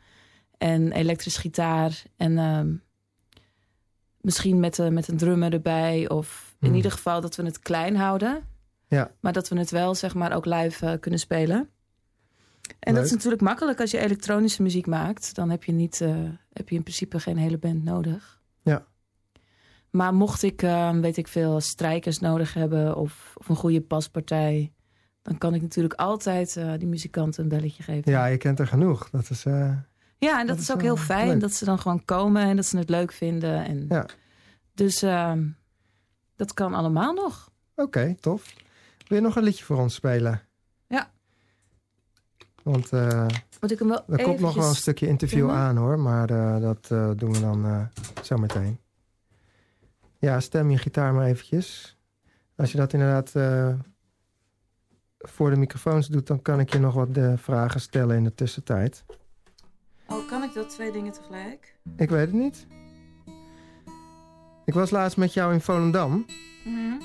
En 0.58 0.92
elektrisch 0.92 1.38
gitaar. 1.38 2.04
En 2.18 2.38
ehm, 2.38 2.74
misschien 4.22 4.60
met, 4.60 4.80
eh, 4.80 4.88
met 4.88 5.08
een 5.08 5.18
drummer 5.18 5.54
erbij. 5.54 6.10
Of 6.10 6.56
in 6.60 6.68
Hmm. 6.68 6.76
ieder 6.76 6.92
geval 6.92 7.22
dat 7.22 7.36
we 7.36 7.44
het 7.44 7.60
klein 7.60 7.96
houden. 7.96 8.44
Ja. 8.88 9.12
Maar 9.20 9.34
dat 9.34 9.48
we 9.50 9.58
het 9.58 9.70
wel, 9.72 9.96
zeg 9.96 10.16
maar, 10.16 10.34
ook 10.36 10.46
live 10.46 10.86
eh, 10.86 11.00
kunnen 11.00 11.20
spelen. 11.20 11.70
En 12.80 12.94
dat 12.96 13.06
is 13.06 13.12
natuurlijk 13.12 13.42
makkelijk 13.42 13.80
als 13.80 13.92
je 13.92 14.00
elektronische 14.00 14.62
muziek 14.62 14.86
maakt. 14.88 15.36
Dan 15.36 15.50
heb 15.50 15.64
je, 15.64 15.72
niet, 15.72 16.00
heb 16.54 16.70
je 16.70 16.76
in 16.76 16.84
principe 16.84 17.20
geen 17.20 17.38
hele 17.38 17.58
band 17.58 17.84
nodig. 17.84 18.42
Ja. 18.62 18.86
Maar 19.92 20.14
mocht 20.14 20.44
ik, 20.44 20.62
eh, 20.62 20.92
weet 20.92 21.18
ik 21.18 21.28
veel, 21.28 21.60
strijkers 21.62 22.20
nodig 22.20 22.54
hebben 22.54 22.96
of, 22.96 23.34
of 23.38 23.50
een 23.50 23.56
goede 23.56 23.82
paspartij... 23.82 24.72
dan 25.22 25.38
kan 25.38 25.54
ik 25.54 25.62
natuurlijk 25.62 25.94
altijd 25.94 26.58
eh, 26.58 26.74
die 26.78 26.88
muzikanten 26.88 27.44
een 27.44 27.50
belletje 27.50 27.84
geven. 27.84 28.12
Ja, 28.12 28.26
je 28.26 28.38
kent 28.38 28.60
er 28.60 28.68
genoeg. 28.68 29.10
Dat 29.10 29.30
is, 29.30 29.46
eh, 29.46 29.72
Ja, 30.18 30.40
en 30.40 30.48
dat, 30.48 30.56
Dat 30.56 30.58
is 30.60 30.72
ook 30.72 30.82
wel 30.82 30.96
heel 30.96 31.04
fijn 31.04 31.28
leuk. 31.28 31.40
dat 31.40 31.54
ze 31.54 31.66
dan 31.66 31.80
gewoon 31.80 32.06
komen 32.06 32.42
en 32.42 32.56
dat 32.56 32.66
ze 32.66 32.78
het 32.78 32.90
leuk 32.90 33.12
vinden. 33.12 33.66
En 33.66 33.86
Ja. 33.90 34.06
Dus 34.74 35.02
ehm, 35.02 35.48
dat 36.36 36.54
kan 36.54 36.74
allemaal 36.74 37.14
nog. 37.14 37.52
Oké, 37.76 38.16
tof. 38.20 38.54
Wil 39.08 39.18
je 39.18 39.24
nog 39.24 39.36
een 39.36 39.44
liedje 39.44 39.64
voor 39.66 39.78
ons 39.78 39.94
spelen? 39.94 40.42
Ja. 40.88 41.10
Want 42.64 42.94
eh, 42.94 43.26
Want 43.60 43.72
ik 43.72 43.80
hem 43.80 43.88
wel 43.88 44.04
er 44.08 44.24
komt 44.24 44.40
nog 44.40 44.56
wel 44.56 44.68
een 44.70 44.76
stukje 44.76 45.08
interview 45.08 45.50
aan 45.52 45.78
hoor, 45.78 46.00
maar 46.00 46.30
eh, 46.30 46.62
dat 46.62 46.88
eh, 46.92 47.10
doen 47.16 47.34
we 47.34 47.40
dan 47.40 47.66
eh, 47.66 47.82
zo 48.24 48.38
meteen. 48.38 48.80
Ja, 50.20 50.40
stem 50.40 50.70
je 50.70 50.78
gitaar 50.78 51.14
maar 51.14 51.26
eventjes. 51.26 51.98
Als 52.56 52.72
je 52.72 52.78
dat 52.78 52.94
inderdaad 52.94 53.36
eh, 53.36 53.74
voor 55.18 55.50
de 55.50 55.56
microfoons 55.56 56.08
doet, 56.08 56.28
dan 56.28 56.42
kan 56.42 56.60
ik 56.60 56.74
je 56.74 56.80
nog 56.80 56.94
wat 56.94 57.18
eh, 57.18 57.34
vragen 57.36 57.82
stellen 57.82 58.18
in 58.18 58.24
de 58.24 58.36
tussentijd. 58.36 59.04
Oh, 60.08 60.28
kan 60.28 60.44
ik 60.44 60.54
dat 60.54 60.70
twee 60.70 60.92
dingen 60.92 61.12
tegelijk? 61.14 61.76
Ik 61.98 62.10
weet 62.10 62.26
het 62.26 62.34
niet. 62.36 62.68
Ik 64.66 64.74
was 64.74 64.90
laatst 64.92 65.18
met 65.18 65.34
jou 65.34 65.54
in 65.54 65.62
Volendam. 65.62 66.26
Mhm. 66.66 67.02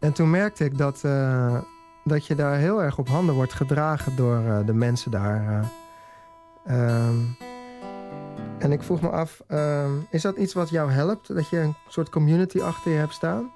En 0.00 0.12
toen 0.12 0.30
merkte 0.30 0.64
ik 0.64 0.78
dat, 0.78 1.04
eh, 1.04 1.60
dat 2.04 2.26
je 2.26 2.34
daar 2.34 2.56
heel 2.56 2.82
erg 2.82 2.98
op 2.98 3.08
handen 3.08 3.34
wordt 3.34 3.52
gedragen 3.52 4.16
door 4.16 4.62
de 4.66 4.74
mensen 4.74 5.10
daar. 5.10 5.70
eh. 6.64 7.08
En 8.58 8.72
ik 8.72 8.82
vroeg 8.82 9.00
me 9.00 9.08
af, 9.10 9.42
ehm, 9.46 9.92
is 10.10 10.22
dat 10.22 10.36
iets 10.36 10.52
wat 10.54 10.70
jou 10.70 10.90
helpt? 10.90 11.34
Dat 11.34 11.48
je 11.48 11.58
een 11.58 11.74
soort 11.88 12.08
community 12.08 12.60
achter 12.60 12.90
je 12.92 12.96
hebt 12.98 13.12
staan? 13.12 13.52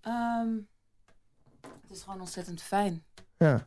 Ehm, 0.00 0.48
het 1.60 1.90
is 1.90 2.02
gewoon 2.02 2.20
ontzettend 2.20 2.62
fijn. 2.62 3.02
Ja, 3.36 3.66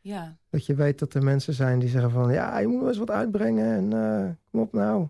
Ja, 0.00 0.36
dat 0.50 0.66
je 0.66 0.74
weet 0.74 0.98
dat 0.98 1.14
er 1.14 1.22
mensen 1.22 1.54
zijn 1.54 1.78
die 1.78 1.88
zeggen 1.88 2.10
van... 2.10 2.32
ja, 2.32 2.58
je 2.58 2.66
moet 2.66 2.78
wel 2.80 2.88
eens 2.88 2.98
wat 2.98 3.10
uitbrengen 3.10 3.66
en 3.76 3.92
eh, 3.92 4.30
kom 4.50 4.60
op 4.60 4.72
nou. 4.72 5.08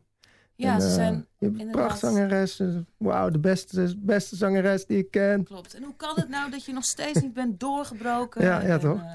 ja 0.54 0.74
En, 0.74 0.80
ze 0.80 0.86
eh, 0.86 0.92
zijn... 0.94 1.14
Je 1.38 1.48
bent 1.48 1.60
inderdaad- 1.60 1.86
prachtzangeres. 1.86 2.60
eh, 2.60 2.68
Wauw, 2.96 3.30
de 3.30 3.38
beste, 3.38 3.94
beste 3.98 4.36
zangeres 4.36 4.86
die 4.86 4.98
ik 4.98 5.10
ken. 5.10 5.44
Klopt. 5.44 5.74
En 5.74 5.82
hoe 5.82 5.96
kan 5.96 6.14
het 6.16 6.28
nou 6.28 6.50
dat 6.50 6.64
je 6.64 6.72
nog 6.72 6.84
steeds 6.84 7.20
niet 7.20 7.32
bent 7.32 7.60
doorgebroken? 7.60 8.42
Ja, 8.42 8.60
ja, 8.60 8.66
En, 8.68 8.80
toch? 8.80 9.00
eh, 9.00 9.14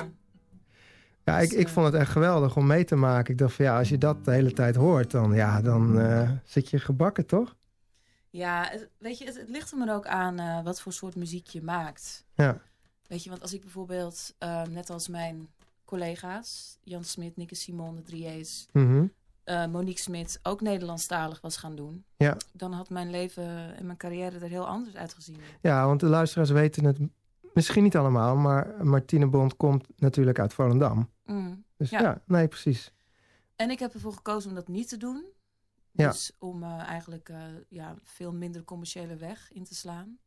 Ja, 1.25 1.39
ik, 1.39 1.49
Dus, 1.49 1.57
ik 1.59 1.67
eh, 1.67 1.73
vond 1.73 1.85
het 1.85 1.95
echt 1.95 2.11
geweldig 2.11 2.57
om 2.57 2.67
mee 2.67 2.83
te 2.83 2.95
maken. 2.95 3.31
Ik 3.33 3.37
dacht 3.39 3.53
van 3.53 3.65
ja, 3.65 3.77
als 3.77 3.89
je 3.89 3.97
dat 3.97 4.25
de 4.25 4.31
hele 4.31 4.53
tijd 4.53 4.75
hoort, 4.75 5.11
dan, 5.11 5.33
ja, 5.33 5.61
dan 5.61 5.99
eh, 5.99 6.31
zit 6.43 6.69
je 6.69 6.79
gebakken, 6.79 7.25
toch? 7.25 7.55
ja, 8.29 8.67
het- 8.69 8.89
weet 8.97 9.17
je, 9.17 9.25
het, 9.25 9.37
het 9.37 9.49
ligt 9.49 9.71
er 9.71 9.77
maar 9.77 9.95
ook 9.95 10.05
aan 10.07 10.39
eh, 10.39 10.63
wat 10.63 10.81
voor 10.81 10.93
soort 10.93 11.15
muziek 11.15 11.47
je 11.47 11.61
maakt. 11.61 12.25
Ja. 12.33 12.57
Weet 13.07 13.23
je, 13.23 13.29
want 13.29 13.41
als 13.41 13.53
ik 13.53 13.61
bijvoorbeeld, 13.61 14.35
eh, 14.37 14.63
net 14.63 14.89
als 14.89 15.07
mijn 15.07 15.47
collega's, 15.85 16.77
Jan 16.83 17.03
Smit, 17.03 17.37
Nikke 17.37 17.55
Simon, 17.55 17.95
de 17.95 18.01
3A's, 18.01 18.67
Mhm. 18.71 19.05
Monique 19.71 20.01
Smit 20.01 20.39
ook 20.43 20.61
Nederlandstalig 20.61 21.41
was 21.41 21.57
gaan 21.57 21.75
doen, 21.75 22.03
Ja. 22.17 22.37
dan 22.53 22.73
had 22.73 22.89
mijn 22.89 23.09
leven 23.09 23.75
en 23.77 23.85
mijn 23.85 23.97
carrière 23.97 24.39
er 24.39 24.49
heel 24.49 24.67
anders 24.67 24.95
uitgezien. 24.95 25.37
Ja, 25.61 25.85
want 25.85 25.99
de 25.99 26.05
luisteraars 26.05 26.49
weten 26.49 26.85
het 26.85 26.97
misschien 27.53 27.83
niet 27.83 27.95
allemaal, 27.95 28.35
maar 28.35 28.85
Martine 28.85 29.27
Bond 29.27 29.57
komt 29.57 29.87
natuurlijk 29.95 30.39
uit 30.39 30.53
Volendam. 30.53 31.09
Mm. 31.25 31.65
Dus 31.77 31.89
ja, 31.89 32.01
Ja. 32.01 32.21
nee, 32.25 32.47
precies. 32.47 32.93
En 33.55 33.69
ik 33.69 33.79
heb 33.79 33.93
ervoor 33.93 34.13
gekozen 34.13 34.49
om 34.49 34.55
dat 34.55 34.67
niet 34.67 34.89
te 34.89 34.97
doen. 34.97 35.25
Ja. 35.91 36.09
Dus 36.09 36.31
om 36.39 36.63
eh, 36.63 36.79
eigenlijk 36.79 37.29
eh, 37.29 37.43
ja, 37.69 37.95
veel 38.03 38.33
minder 38.33 38.63
commerciële 38.63 39.15
weg 39.15 39.51
in 39.51 39.63
te 39.63 39.75
slaan. 39.75 40.19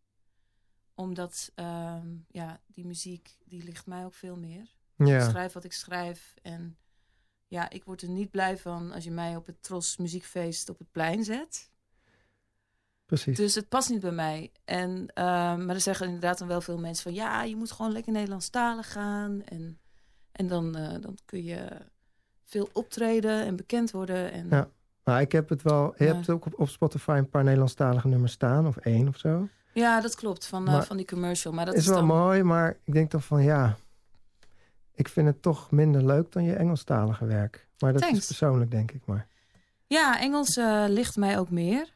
Omdat 0.95 1.53
ehm, 1.55 2.17
ja, 2.29 2.61
die 2.67 2.87
muziek, 2.87 3.37
die 3.45 3.63
ligt 3.65 3.87
mij 3.87 4.05
ook 4.05 4.15
veel 4.15 4.37
meer. 4.37 4.75
Ik 4.97 5.07
Ja, 5.07 5.29
schrijf 5.29 5.53
wat 5.53 5.65
ik 5.65 5.73
schrijf. 5.73 6.35
En 6.43 6.77
ja, 7.47 7.71
ik 7.71 7.85
word 7.85 8.03
er 8.03 8.09
niet 8.09 8.31
blij 8.31 8.59
van 8.59 8.93
als 8.93 9.05
je 9.05 9.11
mij 9.11 9.37
op 9.37 9.47
het 9.47 9.63
Tros 9.63 9.97
muziekfeest 9.97 10.69
op 10.69 10.79
het 10.79 10.91
plein 10.91 11.25
zet. 11.25 11.71
Precies. 13.07 13.37
Dus 13.37 13.55
het 13.55 13.69
past 13.69 13.90
niet 13.90 14.01
bij 14.01 14.11
mij. 14.12 14.51
En, 14.64 15.07
ehm, 15.14 15.64
maar 15.64 15.75
er 15.75 15.81
zeggen 15.81 16.07
inderdaad 16.07 16.38
dan 16.38 16.49
wel 16.49 16.61
veel 16.61 16.79
mensen 16.79 17.03
van... 17.03 17.14
ja, 17.14 17.43
je 17.43 17.57
moet 17.57 17.73
gewoon 17.73 17.93
lekker 17.93 18.12
Nederlandstalig 18.12 18.93
gaan. 18.93 19.43
En, 19.45 19.79
en 20.33 20.47
dan, 20.47 20.77
eh, 20.77 21.01
dan 21.01 21.19
kun 21.25 21.45
je 21.45 21.69
veel 22.45 22.69
optreden 22.73 23.45
en 23.45 23.57
bekend 23.57 23.90
worden. 23.90 24.33
En, 24.33 24.47
Ja. 24.51 24.69
Maar 25.05 25.21
ik 25.21 25.33
heb 25.33 25.49
het 25.49 25.62
wel... 25.62 25.95
Je 25.99 26.05
Maar- 26.05 26.14
hebt 26.14 26.31
ook 26.31 26.47
op, 26.47 26.61
op 26.61 26.69
Spotify 26.69 27.14
een 27.19 27.29
paar 27.29 27.43
Nederlandstalige 27.45 28.09
nummers 28.09 28.33
staan, 28.33 28.67
of 28.67 28.77
één 28.77 29.09
of 29.09 29.19
zo. 29.19 29.49
Ja, 29.73 30.01
dat 30.01 30.14
klopt, 30.14 30.47
van, 30.47 30.69
eh, 30.69 30.81
van 30.83 30.97
die 30.97 31.07
commercial. 31.07 31.53
Maar 31.53 31.64
dat 31.64 31.75
is 31.75 31.81
is, 31.81 31.87
wel 31.87 31.97
dan... 31.97 32.07
mooi, 32.07 32.43
maar 32.43 32.77
ik 32.85 32.93
denk 32.93 33.11
toch 33.11 33.25
van 33.25 33.43
ja... 33.43 33.77
Ik 34.95 35.09
vind 35.09 35.27
het 35.27 35.43
toch 35.43 35.71
minder 35.71 36.05
leuk 36.05 36.33
dan 36.33 36.45
je 36.45 36.55
Engelstalige 36.55 37.27
werk. 37.27 37.69
Maar 37.79 37.93
dat 37.93 38.03
is 38.03 38.27
persoonlijk, 38.27 38.71
denk 38.71 38.93
ik 38.93 39.07
maar. 39.07 39.27
Ja, 39.87 40.21
Engels 40.21 40.57
eh, 40.57 40.85
ligt 40.88 41.17
mij 41.17 41.38
ook 41.38 41.51
meer. 41.51 41.93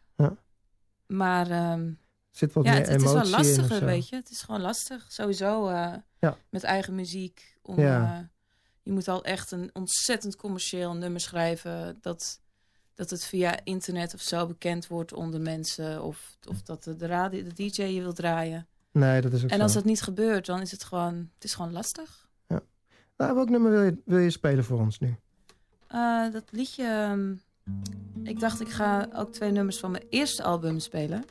Ja. 1.09 1.17
Maar 1.17 1.51
ehm, 1.51 1.87
Er 1.89 1.97
zit 2.31 2.53
wat 2.53 2.65
ja, 2.65 2.71
meer 2.71 2.81
het, 2.81 2.89
het 2.91 3.03
is 3.03 3.13
wel 3.13 3.27
lastiger, 3.27 3.85
weet 3.85 4.09
je. 4.09 4.17
Het 4.17 4.31
is 4.31 4.43
gewoon 4.43 4.61
lastig, 4.61 5.13
sowieso, 5.13 5.69
eh, 5.69 5.93
Ja. 6.21 6.37
met 6.51 6.63
eigen 6.63 6.95
muziek. 6.95 7.57
Om, 7.63 7.81
Ja. 7.81 8.15
eh, 8.19 8.25
je 8.83 8.93
moet 8.93 9.09
al 9.09 9.25
echt 9.25 9.51
een 9.51 9.71
ontzettend 9.73 10.37
commercieel 10.37 10.95
nummer 10.97 11.21
schrijven... 11.21 11.99
dat, 12.01 12.41
dat 12.95 13.11
het 13.11 13.25
via 13.25 13.65
internet 13.65 14.15
of 14.15 14.21
zo 14.21 14.47
bekend 14.47 14.87
wordt 14.87 15.13
onder 15.13 15.41
mensen... 15.41 16.03
of, 16.03 16.37
of 16.49 16.63
dat 16.63 16.85
de, 16.85 17.07
radio, 17.07 17.43
de 17.43 17.53
DJ 17.55 17.83
je 17.83 18.01
wil 18.01 18.13
draaien. 18.13 18.67
Nee, 18.93 19.21
dat 19.21 19.33
is 19.33 19.45
ook 19.45 19.51
En 19.51 19.57
zo. 19.57 19.63
als 19.63 19.73
dat 19.73 19.85
niet 19.85 20.03
gebeurt, 20.03 20.47
dan 20.47 20.61
is 20.61 20.71
het 20.71 20.85
gewoon, 20.85 21.31
het 21.35 21.45
is 21.45 21.55
gewoon 21.55 21.73
lastig. 21.73 22.27
Nou, 23.17 23.35
welk 23.35 23.49
nummer 23.51 23.71
wil 23.71 23.83
je, 23.83 23.97
wil 24.05 24.19
je 24.19 24.31
spelen 24.31 24.65
voor 24.65 24.81
ons 24.81 24.99
nu? 24.99 25.17
Eh, 25.87 26.33
dat 26.33 26.45
liedje. 26.51 26.85
ehm, 26.85 27.35
ik 28.29 28.41
dacht, 28.41 28.61
ik 28.61 28.69
ga 28.69 29.09
ook 29.15 29.33
twee 29.33 29.51
nummers 29.51 29.79
van 29.79 29.91
mijn 29.91 30.05
eerste 30.11 30.43
album 30.43 30.79
spelen. 30.79 31.25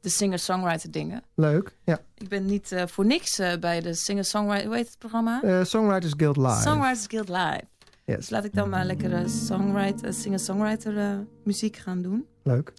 De 0.00 0.08
singer-songwriter 0.08 0.90
dingen. 0.90 1.22
Leuk. 1.34 1.76
Ja. 1.84 2.00
Ik 2.14 2.28
ben 2.28 2.46
niet 2.46 2.72
eh, 2.72 2.86
voor 2.86 3.06
niks 3.06 3.38
eh, 3.38 3.56
bij 3.60 3.80
de 3.80 3.94
singer-songwriter. 3.94 4.66
Hoe 4.66 4.76
heet 4.76 4.86
het 4.86 4.98
programma? 4.98 5.42
Eh, 5.42 5.64
Songwriters 5.64 6.12
Guild 6.16 6.36
Live. 6.36 6.60
Songwriters 6.60 7.06
Guild 7.06 7.28
Live. 7.28 7.62
Dus 8.04 8.14
Yes. 8.16 8.30
laat 8.30 8.44
ik 8.44 8.54
dan 8.54 8.68
maar 8.68 8.84
lekker 8.84 9.12
eh, 9.14 9.26
songwriter, 9.26 10.12
singer-songwriter 10.14 11.26
muziek 11.44 11.76
gaan 11.76 12.02
doen. 12.02 12.26
Leuk. 12.42 12.72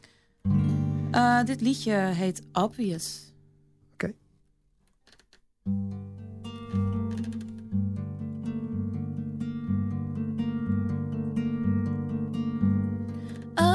Dit 1.46 1.62
liedje 1.62 1.94
heet 1.94 2.42
Obvious. 2.54 3.34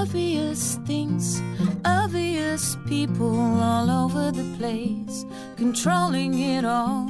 Obvious 0.01 0.77
things, 0.87 1.43
obvious 1.85 2.79
people 2.89 3.39
all 3.61 3.91
over 3.91 4.33
the 4.33 4.47
place, 4.57 5.27
controlling 5.57 6.39
it 6.39 6.65
all. 6.65 7.07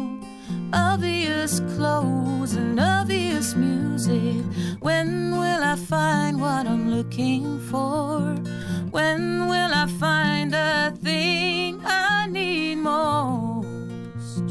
Obvious 0.72 1.60
clothes 1.76 2.54
and 2.54 2.80
obvious 2.80 3.54
music. 3.54 4.44
When 4.80 5.30
will 5.38 5.62
I 5.62 5.76
find 5.76 6.40
what 6.40 6.66
I'm 6.66 6.90
looking 6.90 7.60
for? 7.70 8.34
When 8.90 9.46
will 9.46 9.72
I 9.72 9.86
find 9.86 10.52
the 10.52 10.92
thing 11.00 11.80
I 11.84 12.26
need 12.26 12.74
most? 12.78 14.46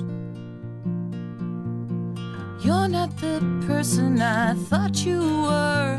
You're 2.64 2.88
not 2.88 3.18
the 3.20 3.44
person 3.68 4.22
I 4.22 4.54
thought 4.54 5.06
you 5.06 5.20
were. 5.44 5.98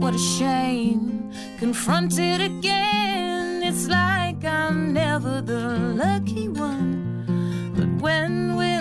what 0.00 0.14
a 0.14 0.18
shame. 0.18 1.19
Confronted 1.60 2.40
again, 2.40 3.62
it's 3.62 3.86
like 3.86 4.42
I'm 4.46 4.94
never 4.94 5.42
the 5.42 5.76
lucky 5.94 6.48
one. 6.48 7.74
But 7.76 8.02
when 8.02 8.56
will 8.56 8.79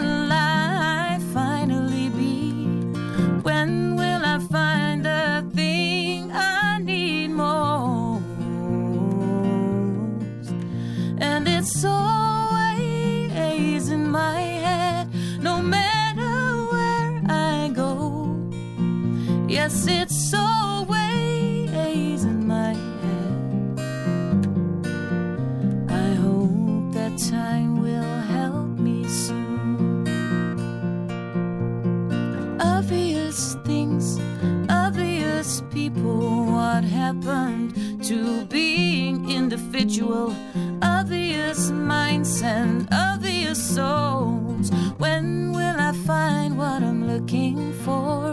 what 36.79 36.87
happened 36.87 38.01
to 38.01 38.45
being 38.45 39.29
individual? 39.29 40.33
Obvious 40.81 41.71
minds 41.71 42.41
and 42.41 42.87
obvious 42.93 43.61
souls. 43.75 44.71
When 44.97 45.51
will 45.51 45.75
I 45.77 45.91
find 46.07 46.57
what 46.57 46.81
I'm 46.81 47.05
looking 47.05 47.73
for? 47.83 48.31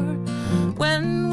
When 0.76 1.25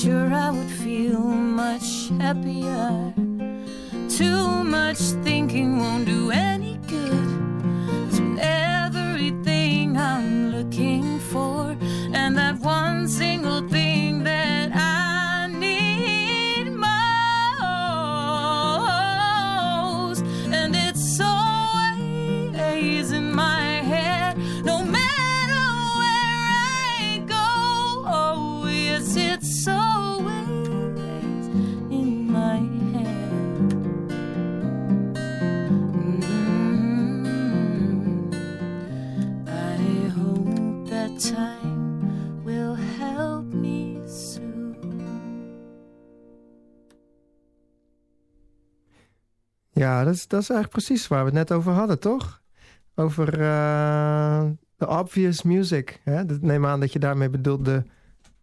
sure 0.00 0.32
I 0.32 0.50
would 0.50 0.70
feel 0.70 1.20
much 1.20 2.08
happier. 2.18 3.12
Too 4.08 4.64
much 4.64 5.00
Ja, 49.72 50.04
dat 50.04 50.14
is, 50.14 50.26
dat 50.26 50.42
is 50.42 50.50
eigenlijk 50.50 50.84
precies 50.84 51.08
waar 51.08 51.18
we 51.20 51.24
het 51.24 51.34
net 51.48 51.52
over 51.52 51.72
hadden, 51.72 51.98
toch? 51.98 52.42
Over 52.94 53.32
eh, 53.40 54.44
de 54.76 54.88
obvious 54.88 55.42
music. 55.42 56.00
Hè? 56.04 56.26
Dat 56.26 56.40
neem 56.40 56.66
aan 56.66 56.80
dat 56.80 56.92
je 56.92 56.98
daarmee 56.98 57.30
bedoelt 57.30 57.64
de 57.64 57.82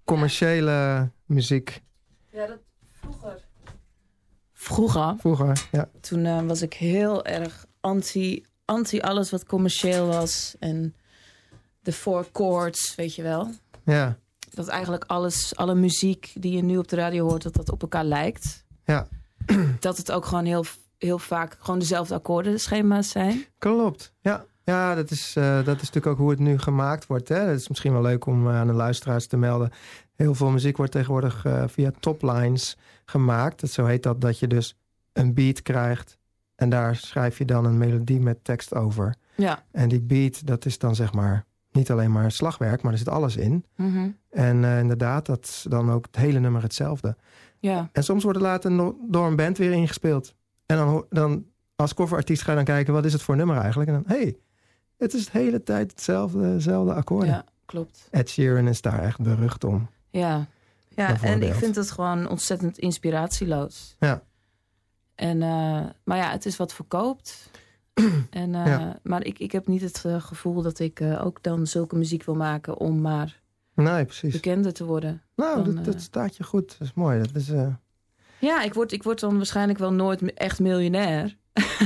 commerciële 0.06 1.10
muziek. 1.26 1.82
Ja, 2.32 2.48
dat 2.48 2.60
vroeger. 3.02 3.46
Vroeger, 4.54 5.16
Vroeger, 5.18 5.68
ja. 5.72 5.90
toen 6.02 6.26
eh, 6.26 6.42
was 6.42 6.62
ik 6.62 6.74
heel 6.74 7.26
erg 7.26 7.66
anti, 7.80 8.46
anti 8.66 9.00
alles 9.00 9.30
wat 9.32 9.46
commercieel 9.46 10.08
was. 10.08 10.56
En 10.60 10.96
de 11.82 11.92
four 11.94 12.28
chords, 12.34 12.96
weet 12.96 13.16
je 13.16 13.22
wel. 13.22 13.50
Ja, 13.84 14.18
Dat 14.54 14.68
eigenlijk 14.68 15.04
alles, 15.04 15.56
alle 15.56 15.76
muziek 15.76 16.32
die 16.40 16.56
je 16.56 16.62
nu 16.64 16.78
op 16.78 16.88
de 16.88 16.96
radio 16.96 17.28
hoort, 17.28 17.44
dat 17.44 17.54
dat 17.54 17.70
op 17.72 17.82
elkaar 17.82 18.04
lijkt. 18.06 18.66
ja. 18.86 19.08
Dat 19.80 19.98
het 19.98 20.12
ook 20.12 20.26
gewoon 20.26 20.46
heel, 20.46 20.66
heel 20.98 21.20
vaak 21.20 21.58
gewoon 21.60 21.80
dezelfde 21.80 22.16
akkoordenschema's 22.16 23.10
zijn. 23.10 23.46
klopt. 23.58 24.14
Ja, 24.22 24.46
ja 24.64 24.96
dat, 24.96 25.12
is, 25.12 25.36
eh, 25.36 25.56
dat 25.56 25.76
is 25.76 25.92
natuurlijk 25.92 26.08
ook 26.08 26.18
hoe 26.18 26.30
het 26.30 26.40
nu 26.40 26.58
gemaakt 26.58 27.08
wordt. 27.08 27.28
Hè? 27.30 27.40
Het 27.40 27.60
is 27.60 27.68
misschien 27.68 27.92
wel 27.92 28.02
leuk 28.02 28.26
om 28.26 28.48
eh, 28.48 28.56
aan 28.56 28.68
de 28.68 28.74
luisteraars 28.74 29.28
te 29.28 29.38
melden. 29.38 29.72
Heel 30.16 30.36
veel 30.36 30.50
muziek 30.50 30.78
wordt 30.78 30.92
tegenwoordig 30.92 31.46
eh, 31.46 31.64
via 31.68 31.92
toplines 32.00 32.78
gemaakt. 33.06 33.60
Dat, 33.60 33.70
zo 33.70 33.86
heet 33.86 34.04
dat, 34.04 34.22
dat 34.22 34.40
je 34.40 34.48
dus 34.48 34.78
een 35.14 35.34
beat 35.34 35.62
krijgt. 35.62 36.18
En 36.56 36.70
daar 36.70 36.96
schrijf 36.96 37.38
je 37.38 37.46
dan 37.46 37.66
een 37.66 37.78
melodie 37.78 38.20
met 38.20 38.44
tekst 38.44 38.74
over. 38.76 39.16
Ja. 39.36 39.64
En 39.72 39.90
die 39.90 40.02
beat, 40.02 40.48
dat 40.48 40.66
is 40.66 40.78
dan 40.78 40.96
zeg 40.96 41.14
maar 41.14 41.46
niet 41.72 41.92
alleen 41.92 42.12
maar 42.12 42.32
slagwerk, 42.32 42.82
maar 42.82 42.92
er 42.92 42.98
zit 42.98 43.10
alles 43.10 43.36
in. 43.36 43.66
Mhm. 43.76 44.10
En 44.30 44.64
inderdaad, 44.64 45.26
dat 45.26 45.44
is 45.44 45.66
dan 45.70 45.92
ook 45.92 46.06
het 46.06 46.16
hele 46.16 46.40
nummer 46.40 46.62
hetzelfde. 46.62 47.16
Ja. 47.60 47.90
En 47.92 48.04
soms 48.04 48.24
wordt 48.24 48.40
het 48.40 48.48
later 48.48 48.94
door 49.10 49.28
een 49.28 49.36
band 49.36 49.58
weer 49.58 49.72
ingespeeld. 49.72 50.36
En 50.68 50.78
dan, 50.78 51.06
dan 51.10 51.46
als 51.76 51.94
coverartiest 51.94 52.42
ga 52.42 52.50
je 52.50 52.56
dan 52.56 52.66
kijken, 52.66 52.94
wat 52.94 53.06
is 53.06 53.14
het 53.14 53.22
voor 53.22 53.36
nummer 53.36 53.58
eigenlijk? 53.58 53.90
En 53.90 53.96
dan, 53.96 54.18
hey, 54.18 54.38
het 54.98 55.14
is 55.14 55.26
de 55.26 55.40
hele 55.40 55.64
tijd 55.64 55.92
hetzelfde, 55.92 56.44
hetzelfde 56.44 56.94
akkoorden. 56.94 57.30
ja, 57.30 57.46
klopt. 57.66 58.08
Ed 58.12 58.30
Sheeran 58.30 58.68
is 58.68 58.82
daar 58.82 59.00
echt 59.04 59.22
berucht 59.22 59.64
om. 59.64 59.90
Ja, 60.10 60.48
ja 60.90 61.22
en 61.22 61.42
ik 61.44 61.54
vind 61.54 61.76
het 61.76 61.92
gewoon 61.92 62.30
ontzettend 62.30 62.78
inspiratieloos. 62.78 63.96
Ja. 64.00 64.24
En, 65.16 65.42
eh, 65.42 65.86
maar 66.04 66.18
ja, 66.18 66.32
het 66.32 66.46
is 66.46 66.58
wat 66.58 66.74
verkoopt. 66.74 67.50
en, 68.30 68.56
eh, 68.56 68.66
Ja. 68.66 69.00
Maar 69.04 69.24
ik, 69.24 69.40
ik 69.40 69.52
heb 69.52 69.68
niet 69.68 69.82
het 69.82 70.06
eh, 70.06 70.22
gevoel 70.22 70.62
dat 70.62 70.80
ik 70.80 71.00
eh, 71.00 71.26
ook 71.26 71.44
dan 71.44 71.68
zulke 71.68 71.96
muziek 71.96 72.24
wil 72.24 72.36
maken 72.36 72.78
om 72.78 73.02
maar 73.02 73.42
Nee, 73.74 74.06
precies. 74.06 74.34
bekender 74.34 74.74
te 74.74 74.86
worden. 74.86 75.22
Nou, 75.36 75.64
dan, 75.64 75.76
dat, 75.76 75.86
dat 75.86 76.02
staat 76.02 76.36
je 76.36 76.44
goed. 76.44 76.76
Dat 76.80 76.88
is 76.88 76.94
mooi. 76.94 77.20
Dat 77.22 77.36
is, 77.36 77.50
eh, 77.50 77.68
Ja, 78.40 78.62
ik 78.64 78.74
word, 78.74 78.92
ik 78.92 79.04
word 79.04 79.20
dan 79.20 79.38
waarschijnlijk 79.38 79.80
wel 79.80 79.94
nooit 79.94 80.34
echt 80.34 80.60
miljonair. 80.60 81.36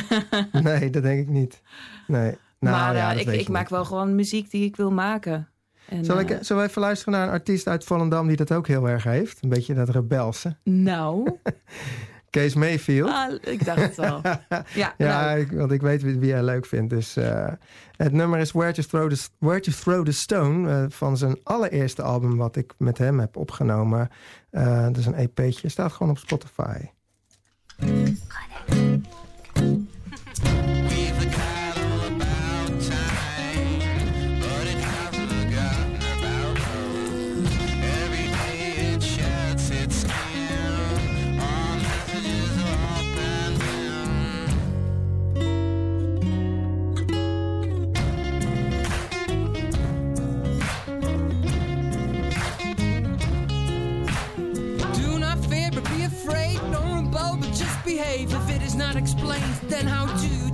nee, 0.64 0.90
dat 0.90 1.04
denk 1.04 1.20
ik 1.22 1.28
niet. 1.28 1.62
Nee. 2.08 2.38
Nou, 2.60 2.76
maar 2.76 2.96
ja, 2.96 3.14
eh, 3.14 3.20
ik, 3.20 3.28
ik 3.28 3.50
maak 3.50 3.70
wel 3.70 3.86
gewoon 3.86 4.16
muziek 4.16 4.52
die 4.52 4.66
ik 4.66 4.76
wil 4.76 4.92
maken. 4.92 5.50
En, 5.86 6.06
Zal, 6.06 6.20
ik, 6.20 6.30
eh, 6.30 6.38
zullen 6.42 6.64
we 6.64 6.70
even 6.70 6.82
luisteren 6.82 7.14
naar 7.14 7.28
een 7.28 7.34
artiest 7.34 7.68
uit 7.68 7.84
Volendam 7.84 8.28
die 8.28 8.36
dat 8.36 8.52
ook 8.52 8.68
heel 8.68 8.90
erg 8.90 9.04
heeft? 9.04 9.44
Een 9.44 9.50
beetje 9.50 9.74
dat 9.74 9.90
rebelse. 9.90 10.58
nou, 10.64 11.32
Kees 12.32 12.54
Mayfield. 12.56 13.10
ah, 13.10 13.34
ik 13.42 13.66
dacht 13.66 13.82
het 13.82 14.00
al. 14.00 14.22
Ja, 14.74 14.94
Ja, 14.98 15.32
ik, 15.32 15.52
want 15.52 15.72
ik 15.72 15.82
weet 15.82 16.02
wie, 16.02 16.20
wie 16.20 16.30
jij 16.30 16.44
leuk 16.44 16.66
vindt. 16.66 16.90
Dus, 16.90 17.16
eh, 17.16 17.48
het 17.96 18.12
nummer 18.12 18.40
is 18.40 18.52
Where 18.52 18.72
to 18.72 18.82
Throw 18.84 19.10
the, 19.12 19.28
Where 19.38 19.60
to 19.60 19.72
Throw 19.72 20.06
the 20.06 20.12
Stone... 20.12 20.70
eh, 20.72 20.86
van 20.90 21.18
zijn 21.18 21.40
allereerste 21.44 22.02
album 22.02 22.38
wat 22.38 22.56
ik 22.56 22.74
met 22.78 22.98
hem 22.98 23.20
heb 23.20 23.38
opgenomen. 23.38 24.10
Eh 24.50 24.84
dat 24.84 24.98
is 24.98 25.06
een 25.06 25.16
EP'tje. 25.16 25.70
Staat 25.70 25.92
gewoon 25.92 26.12
op 26.12 26.18
Spotify. 26.18 26.78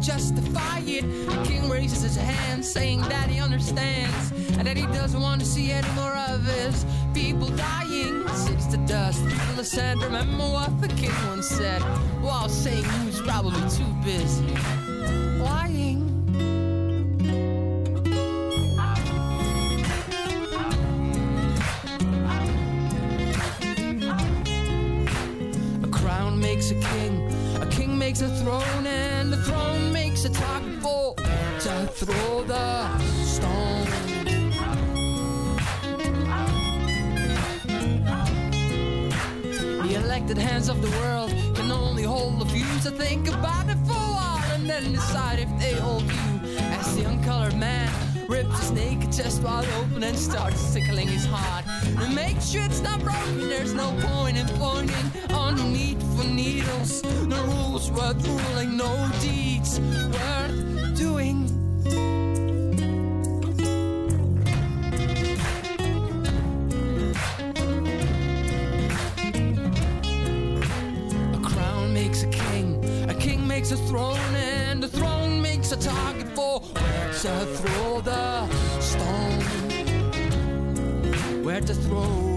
Justify 0.07 0.79
it? 0.85 1.01
The 1.29 1.43
king 1.43 1.69
raises 1.69 2.01
his 2.01 2.15
hand, 2.15 2.63
saying 2.63 3.01
that 3.01 3.29
he 3.29 3.41
understands, 3.41 4.31
and 4.57 4.65
that 4.65 4.77
he 4.77 4.85
doesn't 4.87 5.19
want 5.19 5.41
to 5.41 5.45
see 5.45 5.69
any 5.73 5.89
more 5.95 6.15
of 6.15 6.45
his 6.45 6.85
people 7.13 7.49
dying. 7.49 8.25
Cities 8.29 8.67
to 8.67 8.77
dust, 8.87 9.21
people 9.27 9.59
ascend. 9.59 10.01
Remember 10.01 10.45
what 10.45 10.79
the 10.79 10.87
king 10.87 11.11
once 11.27 11.49
said, 11.49 11.81
while 12.21 12.47
saying 12.47 12.85
he 12.85 13.05
was 13.07 13.21
probably 13.21 13.59
too 13.69 13.91
busy 14.05 14.47
lying. 15.43 16.05
A 25.83 25.87
crown 25.89 26.39
makes 26.39 26.71
a 26.71 26.75
king 26.75 27.26
makes 28.07 28.21
a 28.21 28.29
throne, 28.37 28.87
and 28.87 29.33
the 29.33 29.37
throne 29.43 29.91
makes 29.91 30.23
a 30.23 30.29
target 30.29 30.81
for 30.81 31.13
to 31.59 31.87
throw 31.87 32.41
the 32.43 32.97
stone. 33.25 33.85
The 39.83 39.95
elected 39.95 40.37
hands 40.37 40.69
of 40.69 40.81
the 40.81 40.89
world 41.01 41.31
can 41.53 41.69
only 41.69 42.03
hold 42.03 42.41
a 42.41 42.45
few 42.45 42.63
to 42.85 42.91
think 42.91 43.27
about 43.27 43.67
it 43.67 43.79
for 43.85 43.99
a 44.09 44.13
while 44.17 44.51
and 44.53 44.69
then 44.69 44.93
decide 44.93 45.39
if 45.39 45.49
they 45.59 45.73
hold 45.73 46.03
you. 46.03 46.31
As 46.79 46.95
the 46.95 47.03
uncolored 47.03 47.57
man 47.57 47.91
rips 48.27 48.59
his 48.59 48.71
naked 48.71 49.11
chest 49.11 49.41
wide 49.41 49.67
open 49.79 50.03
and 50.03 50.17
starts 50.17 50.73
tickling 50.73 51.07
his 51.07 51.25
heart. 51.25 51.65
And 51.99 52.13
make 52.15 52.41
sure 52.41 52.63
it's 52.63 52.81
not 52.81 52.99
broken, 53.01 53.49
there's 53.49 53.73
no 53.73 53.91
point 54.01 54.37
in 54.37 54.47
pointing 54.59 54.95
on 55.33 55.55
the 55.55 55.63
need 55.63 56.01
for 56.15 56.25
needles. 56.25 57.03
No 57.25 57.41
rules 57.45 57.91
worth 57.91 58.25
ruling, 58.27 58.77
no 58.77 59.09
deeds 59.21 59.79
worth 59.79 60.97
doing. 60.97 61.45
A 71.33 71.39
crown 71.49 71.93
makes 71.93 72.23
a 72.23 72.27
king, 72.27 73.09
a 73.09 73.13
king 73.13 73.47
makes 73.47 73.71
a 73.71 73.77
throne, 73.77 74.35
and 74.35 74.83
a 74.83 74.87
throne 74.87 75.41
makes 75.41 75.71
a 75.71 75.77
target 75.77 76.27
for 76.35 76.46
to 77.21 77.45
throw 77.47 78.01
the 78.01 78.47
stone. 78.79 79.41
Where 81.43 81.61
to 81.61 81.73
throw, 81.73 82.36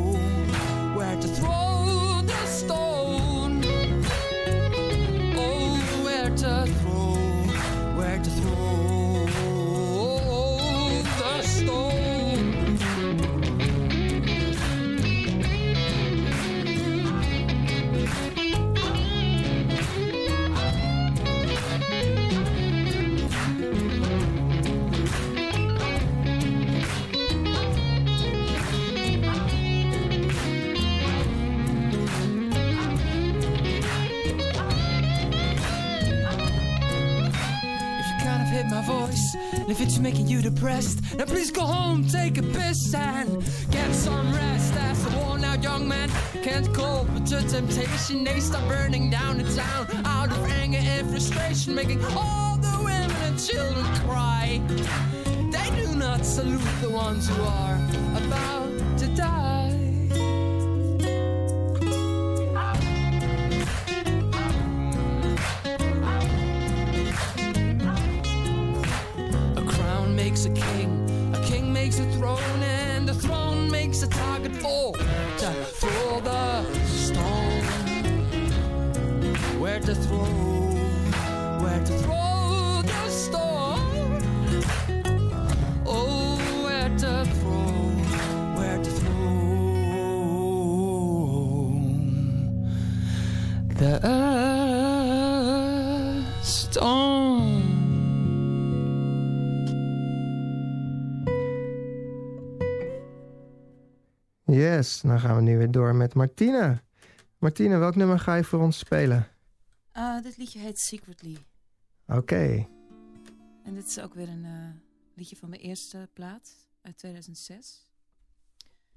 and 39.70 39.78
if 39.78 39.86
it's 39.86 40.00
making 40.00 40.26
you 40.26 40.42
depressed, 40.42 41.16
then 41.16 41.26
please 41.28 41.52
go 41.52 41.62
home, 41.62 42.04
take 42.04 42.38
a 42.38 42.42
piss, 42.42 42.92
and 42.92 43.30
get 43.70 43.94
some 43.94 44.34
rest. 44.34 44.74
As 44.74 45.06
a 45.06 45.18
worn 45.18 45.44
out 45.44 45.62
young 45.62 45.86
man 45.86 46.08
can't 46.42 46.66
cope 46.74 47.08
with 47.10 47.28
the 47.28 47.40
temptation, 47.42 48.24
they 48.24 48.40
start 48.40 48.66
burning 48.66 49.10
down 49.10 49.38
the 49.38 49.44
town 49.54 49.86
out 50.04 50.32
of 50.32 50.44
anger 50.50 50.78
and 50.80 51.08
frustration, 51.08 51.72
making 51.72 52.04
all 52.16 52.56
the 52.56 52.76
women 52.78 53.12
and 53.22 53.38
children 53.38 53.84
cry. 54.08 54.60
They 55.52 55.70
do 55.80 55.94
not 55.94 56.24
salute 56.24 56.60
the 56.80 56.90
ones 56.90 57.28
who 57.28 57.40
are 57.40 57.78
about 58.16 58.59
Yes, 104.50 105.00
dan 105.00 105.20
gaan 105.20 105.36
we 105.36 105.42
nu 105.42 105.58
weer 105.58 105.70
door 105.70 105.94
met 105.94 106.14
Martine. 106.14 106.82
Martine, 107.38 107.76
welk 107.78 107.96
nummer 107.96 108.18
ga 108.18 108.34
je 108.34 108.44
voor 108.44 108.60
ons 108.60 108.78
spelen? 108.78 109.26
Ah, 109.92 110.22
dit 110.22 110.36
liedje 110.36 110.58
heet 110.58 110.78
Secretly. 110.78 111.36
Oké. 112.06 112.66
En 113.64 113.74
dit 113.74 113.86
is 113.86 114.00
ook 114.00 114.14
weer 114.14 114.28
een 114.28 114.44
eh, 114.44 114.68
liedje 115.14 115.36
van 115.36 115.48
mijn 115.48 115.60
eerste 115.60 116.08
plaat 116.12 116.50
uit 116.82 116.96
2006. 116.96 117.86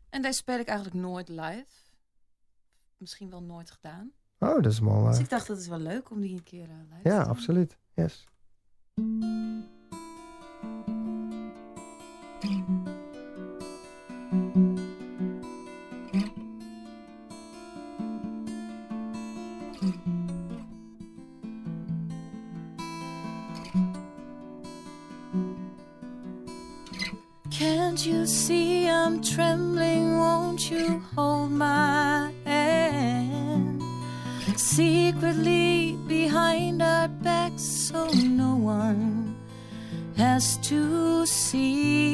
En 0.09 0.21
deze 0.21 0.37
speel 0.37 0.59
ik 0.59 0.67
eigenlijk 0.67 0.97
nooit 0.97 1.29
live. 1.29 1.65
Misschien 2.97 3.29
wel 3.29 3.43
nooit 3.43 3.71
gedaan. 3.71 4.11
Oh, 4.39 4.61
dat 4.61 4.71
is 4.71 4.79
mooi. 4.79 5.09
Dus 5.09 5.19
ik 5.19 5.29
dacht 5.29 5.47
dat 5.47 5.57
is 5.57 5.67
wel 5.67 5.79
leuk 5.79 6.09
om 6.09 6.21
die 6.21 6.35
een 6.35 6.43
keer 6.43 6.69
eh, 6.69 6.75
live 6.89 7.01
te 7.03 7.09
Ja, 7.09 7.19
doen. 7.19 7.29
absoluut. 7.29 7.77
Yes. 7.93 8.27
Hold 31.15 31.51
my 31.51 32.31
hand? 32.45 33.81
Secretly 34.55 35.97
behind 36.07 36.81
our 36.81 37.07
backs, 37.07 37.63
so 37.63 38.07
no 38.11 38.55
one 38.55 39.35
has 40.17 40.57
to 40.57 41.25
see. 41.25 42.12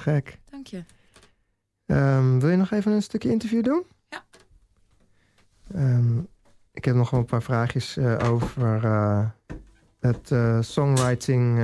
Te 0.00 0.10
gek. 0.10 0.38
Dank 0.50 0.66
je. 0.66 0.84
Ehm, 1.86 2.38
wil 2.38 2.48
je 2.48 2.56
nog 2.56 2.70
even 2.70 2.92
een 2.92 3.02
stukje 3.02 3.30
interview 3.30 3.64
doen? 3.64 3.84
Ja. 4.08 4.24
Ehm, 5.74 6.18
ik 6.72 6.84
heb 6.84 6.94
nog 6.94 7.10
wel 7.10 7.20
een 7.20 7.26
paar 7.26 7.42
vraagjes 7.42 7.96
eh, 7.96 8.30
over 8.30 8.84
eh, 8.84 9.28
het 10.00 10.30
eh, 10.30 10.60
songwriting 10.60 11.60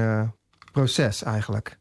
proces 0.73 1.23
eigenlijk. 1.23 1.79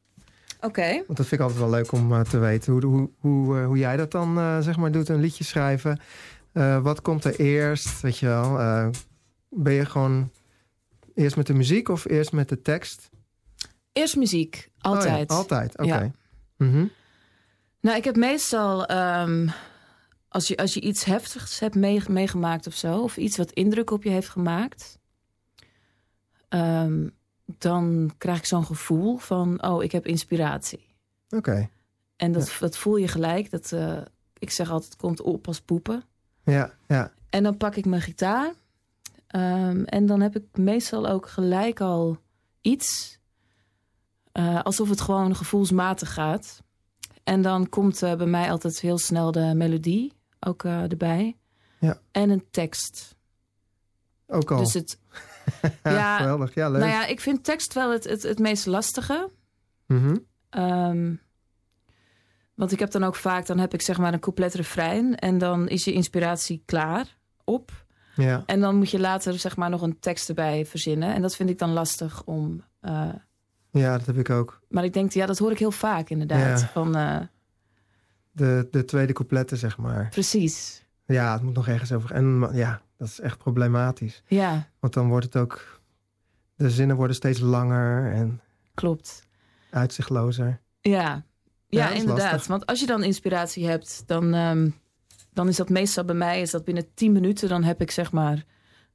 Oké. 0.62 0.92
Want 0.92 1.18
dat 1.18 1.28
vind 1.28 1.32
ik 1.32 1.40
altijd 1.40 1.60
wel 1.60 1.70
leuk 1.70 1.92
om 1.92 2.24
te 2.24 2.38
weten. 2.38 2.74
Hoe, 2.74 2.86
hoe, 2.86 3.10
hoe, 3.20 3.58
hoe 3.58 3.78
jij 3.78 3.98
dat 3.98 4.12
dan 4.12 4.64
zeg 4.64 4.78
maar 4.78 4.92
doet, 4.92 5.10
een 5.10 5.20
liedje 5.20 5.44
schrijven. 5.44 6.00
Wat 6.82 7.02
komt 7.02 7.24
er 7.24 7.40
eerst, 7.40 8.02
weet 8.02 8.18
je 8.18 8.26
wel? 8.26 8.58
Ben 9.50 9.74
je 9.74 9.86
gewoon 9.86 10.32
eerst 11.14 11.36
met 11.36 11.48
de 11.48 11.54
muziek 11.54 11.90
of 11.90 12.06
eerst 12.06 12.32
met 12.32 12.50
de 12.50 12.62
tekst? 12.62 13.10
Eerst 13.92 14.16
muziek. 14.16 14.70
Oh 14.82 14.92
ja, 14.92 14.98
Altijd. 14.98 15.30
altijd, 15.30 15.78
oké. 15.78 15.88
Ja. 15.88 16.12
Mhm. 16.58 16.86
Nou, 17.80 17.98
ik 17.98 18.04
heb 18.04 18.16
meestal, 18.16 18.86
ehm, 18.86 19.48
als, 20.28 20.48
je, 20.48 20.58
als 20.58 20.74
je 20.74 20.82
iets 20.82 21.04
heftigs 21.04 21.60
hebt 21.60 21.76
mee- 21.76 22.02
meegemaakt 22.10 22.68
of 22.68 22.74
zo, 22.74 23.00
of 23.00 23.18
iets 23.18 23.38
wat 23.38 23.52
indruk 23.52 23.92
op 23.92 24.04
je 24.04 24.10
heeft 24.10 24.30
gemaakt, 24.30 25.00
ehm, 26.50 27.10
dan 27.46 28.14
krijg 28.18 28.38
ik 28.38 28.46
zo'n 28.46 28.66
gevoel 28.66 29.18
van, 29.18 29.64
oh, 29.64 29.84
ik 29.84 29.92
heb 29.92 30.06
inspiratie. 30.06 30.94
Oké, 31.30 31.70
En 32.16 32.32
dat, 32.32 32.56
dat 32.60 32.78
voel 32.78 32.96
je 32.96 33.08
gelijk. 33.08 33.50
Dat, 33.52 33.72
eh, 33.72 34.02
ik 34.38 34.52
zeg 34.52 34.70
altijd, 34.70 34.92
het 34.92 35.02
komt 35.02 35.22
op 35.22 35.48
als 35.48 35.62
poepen. 35.62 36.04
ja, 36.44 36.74
ja. 36.88 37.14
En 37.30 37.44
dan 37.44 37.58
pak 37.58 37.76
ik 37.76 37.86
mijn 37.86 38.02
gitaar. 38.02 38.54
Ehm, 39.28 39.84
en 39.84 40.06
dan 40.06 40.22
heb 40.22 40.36
ik 40.36 40.58
meestal 40.58 41.08
ook 41.08 41.30
gelijk 41.30 41.82
al 41.82 42.18
iets. 42.62 43.20
Eh, 44.36 44.62
alsof 44.62 44.90
het 44.90 45.02
gewoon 45.02 45.36
gevoelsmatig 45.36 46.14
gaat. 46.14 46.64
En 47.24 47.42
dan 47.42 47.70
komt 47.70 48.04
eh, 48.04 48.16
bij 48.16 48.26
mij 48.26 48.52
altijd 48.52 48.80
heel 48.80 48.98
snel 48.98 49.32
de 49.32 49.54
melodie 49.56 50.14
ook 50.40 50.64
eh, 50.64 50.82
erbij. 50.82 51.38
Ja. 51.80 52.00
En 52.12 52.30
een 52.30 52.46
tekst. 52.52 53.16
Ook 54.28 54.52
al. 54.52 54.58
Dus 54.58 54.74
het, 54.74 55.00
ja, 55.62 55.72
ja, 55.92 56.18
geweldig. 56.18 56.54
Ja, 56.54 56.70
leuk. 56.70 56.80
nou 56.80 56.92
ja, 56.92 57.06
ik 57.06 57.22
vind 57.22 57.44
tekst 57.44 57.74
wel 57.74 57.92
het, 57.92 58.04
het, 58.04 58.24
het 58.24 58.40
meest 58.40 58.66
lastige. 58.66 59.32
Mhm. 59.86 60.18
Ehm, 60.50 61.14
want 62.54 62.72
ik 62.72 62.80
heb 62.80 62.92
dan 62.92 63.04
ook 63.04 63.16
vaak, 63.16 63.46
dan 63.46 63.60
heb 63.60 63.74
ik 63.74 63.82
zeg 63.82 63.98
maar 63.98 64.14
een 64.14 64.20
couplet 64.20 64.54
refrein. 64.54 65.16
En 65.16 65.38
dan 65.38 65.68
is 65.68 65.84
je 65.84 65.94
inspiratie 65.94 66.64
klaar 66.66 67.18
op. 67.44 67.86
ja. 68.16 68.44
En 68.46 68.60
dan 68.60 68.76
moet 68.76 68.92
je 68.92 69.00
later 69.00 69.40
zeg 69.40 69.56
maar 69.56 69.70
nog 69.70 69.82
een 69.82 70.00
tekst 70.00 70.30
erbij 70.30 70.66
verzinnen. 70.66 71.14
En 71.14 71.22
dat 71.22 71.36
vind 71.36 71.50
ik 71.50 71.58
dan 71.58 71.72
lastig 71.72 72.24
om. 72.26 72.64
Ja, 73.80 73.98
dat 73.98 74.06
heb 74.06 74.18
ik 74.18 74.30
ook. 74.30 74.62
maar 74.70 74.84
ik 74.84 74.94
denk, 74.94 75.12
ja, 75.12 75.26
dat 75.26 75.38
hoor 75.38 75.52
ik 75.52 75.60
heel 75.60 75.72
vaak 75.72 76.10
inderdaad. 76.10 76.60
Ja. 76.62 76.68
Van, 76.68 76.96
eh, 76.96 77.20
De, 78.32 78.68
de 78.72 78.86
tweede 78.86 79.14
coupletten, 79.14 79.58
zeg 79.58 79.78
maar. 79.78 80.08
precies. 80.10 80.84
Ja, 81.06 81.34
het 81.34 81.42
moet 81.42 81.54
nog 81.54 81.68
ergens 81.68 81.92
over. 81.92 82.12
En 82.12 82.50
ja, 82.54 82.82
dat 82.98 83.08
is 83.08 83.20
echt 83.20 83.38
problematisch. 83.38 84.24
Ja, 84.28 84.68
Want 84.80 84.94
dan 84.94 85.08
wordt 85.08 85.26
het 85.26 85.36
ook... 85.36 85.82
De 86.56 86.70
zinnen 86.70 86.96
worden 86.96 87.16
steeds 87.16 87.40
langer 87.40 88.12
en 88.12 88.42
klopt. 88.74 89.24
uitzichtlozer. 89.70 90.60
Ja, 90.82 91.24
Ja, 91.68 91.90
inderdaad. 91.90 92.32
lastig. 92.32 92.48
Want 92.48 92.66
als 92.66 92.80
je 92.80 92.86
dan 92.86 93.04
inspiratie 93.04 93.68
hebt, 93.68 94.04
dan, 94.06 94.34
ehm, 94.34 94.70
dan 95.34 95.48
is 95.48 95.56
dat 95.56 95.70
meestal 95.70 96.04
bij 96.06 96.16
mij, 96.16 96.42
is 96.42 96.52
dat 96.52 96.64
binnen 96.66 96.94
10 96.94 97.12
minuten, 97.12 97.50
dan 97.50 97.64
heb 97.64 97.82
ik 97.82 97.92
zeg 97.92 98.12
maar, 98.12 98.44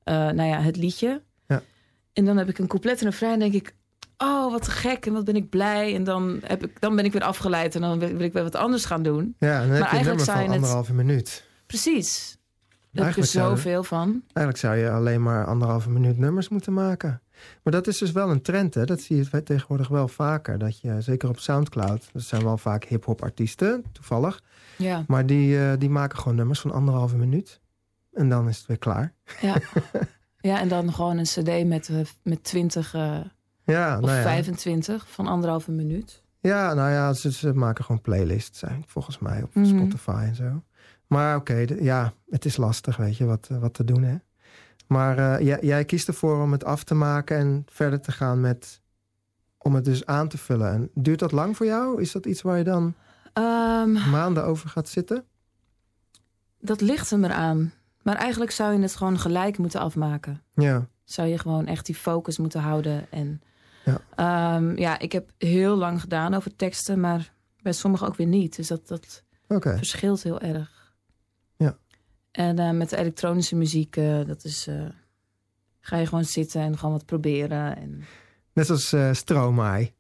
eh, 0.03 0.15
nou 0.15 0.43
ja, 0.43 0.61
het 0.61 0.77
liedje. 0.77 1.23
Ja. 1.47 1.63
En 2.13 2.25
dan 2.25 2.37
heb 2.37 2.49
ik 2.49 2.59
een 2.59 2.67
couplet 2.67 3.01
en 3.01 3.07
een 3.07 3.13
vrij 3.13 3.33
en 3.33 3.39
denk 3.39 3.55
ik, 3.55 3.75
oh, 4.23 4.51
wat 4.51 4.69
gek 4.69 5.07
en 5.07 5.13
wat 5.13 5.25
ben 5.25 5.37
ik 5.37 5.49
blij. 5.51 5.95
En 5.95 6.05
dan, 6.05 6.41
heb 6.45 6.65
ik, 6.65 6.81
dan 6.81 6.97
ben 6.97 7.05
ik 7.05 7.13
weer 7.13 7.23
afgeleid 7.23 7.75
en 7.75 7.81
dan 7.81 7.99
wil 7.99 8.21
ik 8.21 8.33
weer 8.33 8.43
wat 8.43 8.55
anders 8.55 8.85
gaan 8.85 9.03
doen. 9.03 9.35
Ja, 9.39 9.61
dan 9.61 9.69
heb 9.71 9.83
je 9.83 9.89
eigenlijk 9.89 10.05
nummer 10.05 10.25
van 10.25 10.35
je 10.37 10.43
het- 10.43 10.55
anderhalve 10.55 10.93
minuut. 10.95 11.45
Precies. 11.67 12.39
Daar 12.93 13.07
heb 13.07 13.17
er 13.17 13.25
zou- 13.25 13.49
zoveel 13.57 13.83
van. 13.85 14.09
Eigenlijk 14.23 14.57
zou 14.57 14.77
je 14.77 14.91
alleen 14.91 15.23
maar 15.23 15.47
anderhalve 15.47 15.91
minuut 15.91 16.19
nummers 16.19 16.49
moeten 16.49 16.73
maken. 16.73 17.23
Maar 17.63 17.73
dat 17.73 17.87
is 17.87 17.99
dus 17.99 18.13
wel 18.13 18.31
een 18.31 18.43
trend, 18.43 18.75
hè? 18.75 18.85
Dat 18.85 19.01
zie 19.01 19.17
je 19.31 19.43
tegenwoordig 19.43 19.89
wel 19.89 20.09
vaker. 20.09 20.59
Dat 20.59 20.81
je, 20.81 21.01
zeker 21.01 21.29
op 21.29 21.39
Soundcloud, 21.39 22.09
dat 22.13 22.23
zijn 22.23 22.45
wel 22.45 22.59
vaak 22.59 22.85
hip-hop 22.85 23.23
artiesten, 23.23 23.85
toevallig. 23.93 24.43
Ja, 24.77 25.05
Maar 25.07 25.27
die, 25.27 25.59
eh, 25.59 25.73
die 25.79 25.91
maken 25.91 26.19
gewoon 26.19 26.37
nummers 26.37 26.61
van 26.61 26.73
anderhalve 26.73 27.17
minuut. 27.17 27.61
En 28.13 28.29
dan 28.29 28.49
is 28.49 28.59
het 28.59 28.67
weer 28.67 28.79
klaar. 28.79 29.13
ja. 29.41 29.57
ja, 30.51 30.61
en 30.61 30.69
dan 30.69 30.93
gewoon 30.93 31.19
een 31.19 31.25
cd 31.25 31.67
met, 31.67 31.89
eh, 31.89 31.97
met 32.23 32.45
20 32.45 32.95
eh, 32.95 33.19
Ja, 33.71 33.95
of 33.99 34.05
nou 34.05 34.17
ja. 34.17 34.23
25 34.23 35.09
van 35.09 35.27
anderhalve 35.27 35.71
minuut. 35.71 36.23
Ja, 36.41 36.75
nou 36.75 36.91
ja, 36.91 37.13
ze, 37.13 37.33
ze 37.33 37.55
maken 37.55 37.85
gewoon 37.85 38.01
playlists, 38.01 38.63
volgens 38.87 39.19
mij 39.19 39.43
op 39.43 39.55
Mhm. 39.55 39.67
Spotify 39.67 40.23
en 40.27 40.35
zo. 40.35 40.63
Maar 41.07 41.37
oké, 41.37 41.65
ja, 41.81 42.13
het 42.31 42.45
is 42.45 42.57
lastig, 42.57 42.97
weet 42.97 43.17
je, 43.17 43.25
wat, 43.25 43.49
eh, 43.51 43.59
wat 43.59 43.75
te 43.75 43.85
doen, 43.85 44.03
hè. 44.03 44.17
Maar 44.87 45.19
eh, 45.19 45.47
jij, 45.47 45.59
jij 45.61 45.85
kiest 45.85 46.09
ervoor 46.09 46.43
om 46.43 46.53
het 46.53 46.65
af 46.65 46.85
te 46.85 46.95
maken 46.95 47.37
en 47.39 47.65
verder 47.69 48.01
te 48.01 48.13
gaan 48.13 48.41
met... 48.41 48.81
om 49.59 49.75
het 49.75 49.85
dus 49.85 50.07
aan 50.07 50.29
te 50.29 50.39
vullen. 50.39 50.73
En 50.73 50.91
duurt 50.95 51.19
dat 51.19 51.33
lang 51.33 51.57
voor 51.57 51.67
jou? 51.67 52.01
Is 52.01 52.13
dat 52.13 52.27
iets 52.27 52.43
waar 52.43 52.59
je 52.59 52.65
dan 52.65 52.95
Ehm, 53.33 53.93
maanden 54.11 54.45
over 54.45 54.69
gaat 54.69 54.89
zitten? 54.89 55.25
dat 56.61 56.81
ligt 56.81 57.11
hem 57.11 57.25
eraan. 57.25 57.73
Maar 58.03 58.17
eigenlijk 58.17 58.51
zou 58.51 58.73
je 58.73 58.79
het 58.81 58.97
gewoon 58.97 59.19
gelijk 59.19 59.59
moeten 59.59 59.81
afmaken. 59.81 60.43
Ja, 60.55 60.87
Zou 61.05 61.29
je 61.29 61.39
gewoon 61.39 61.67
echt 61.67 61.87
die 61.87 61.95
focus 61.95 62.39
moeten 62.39 62.61
houden. 62.61 63.07
En 63.11 63.43
Ja. 63.85 64.01
ja, 64.17 64.73
ja 64.77 64.99
ik 64.99 65.13
heb 65.13 65.31
heel 65.39 65.77
lang 65.77 66.01
gedaan 66.01 66.35
over 66.35 66.57
teksten, 66.57 67.01
maar 67.01 67.33
bij 67.63 67.73
sommigen 67.73 68.07
ook 68.07 68.17
weer 68.17 68.27
niet. 68.27 68.57
Dus 68.57 68.69
dat, 68.69 68.89
dat 68.89 69.23
verschilt 69.49 70.23
heel 70.23 70.41
erg. 70.41 70.95
Ja. 71.57 71.77
En 72.31 72.59
eh, 72.59 72.71
met 72.71 72.91
de 72.91 72.97
elektronische 72.97 73.57
muziek, 73.57 73.97
eh, 73.97 74.27
dat 74.27 74.45
is. 74.45 74.67
eh, 74.67 74.85
ga 75.81 75.97
je 75.97 76.07
gewoon 76.07 76.25
zitten 76.25 76.61
en 76.61 76.79
gewoon 76.79 76.95
wat 76.95 77.07
proberen. 77.07 77.77
En 77.77 78.05
Net 78.53 78.71
als 78.71 78.95
Stromae. 79.13 79.93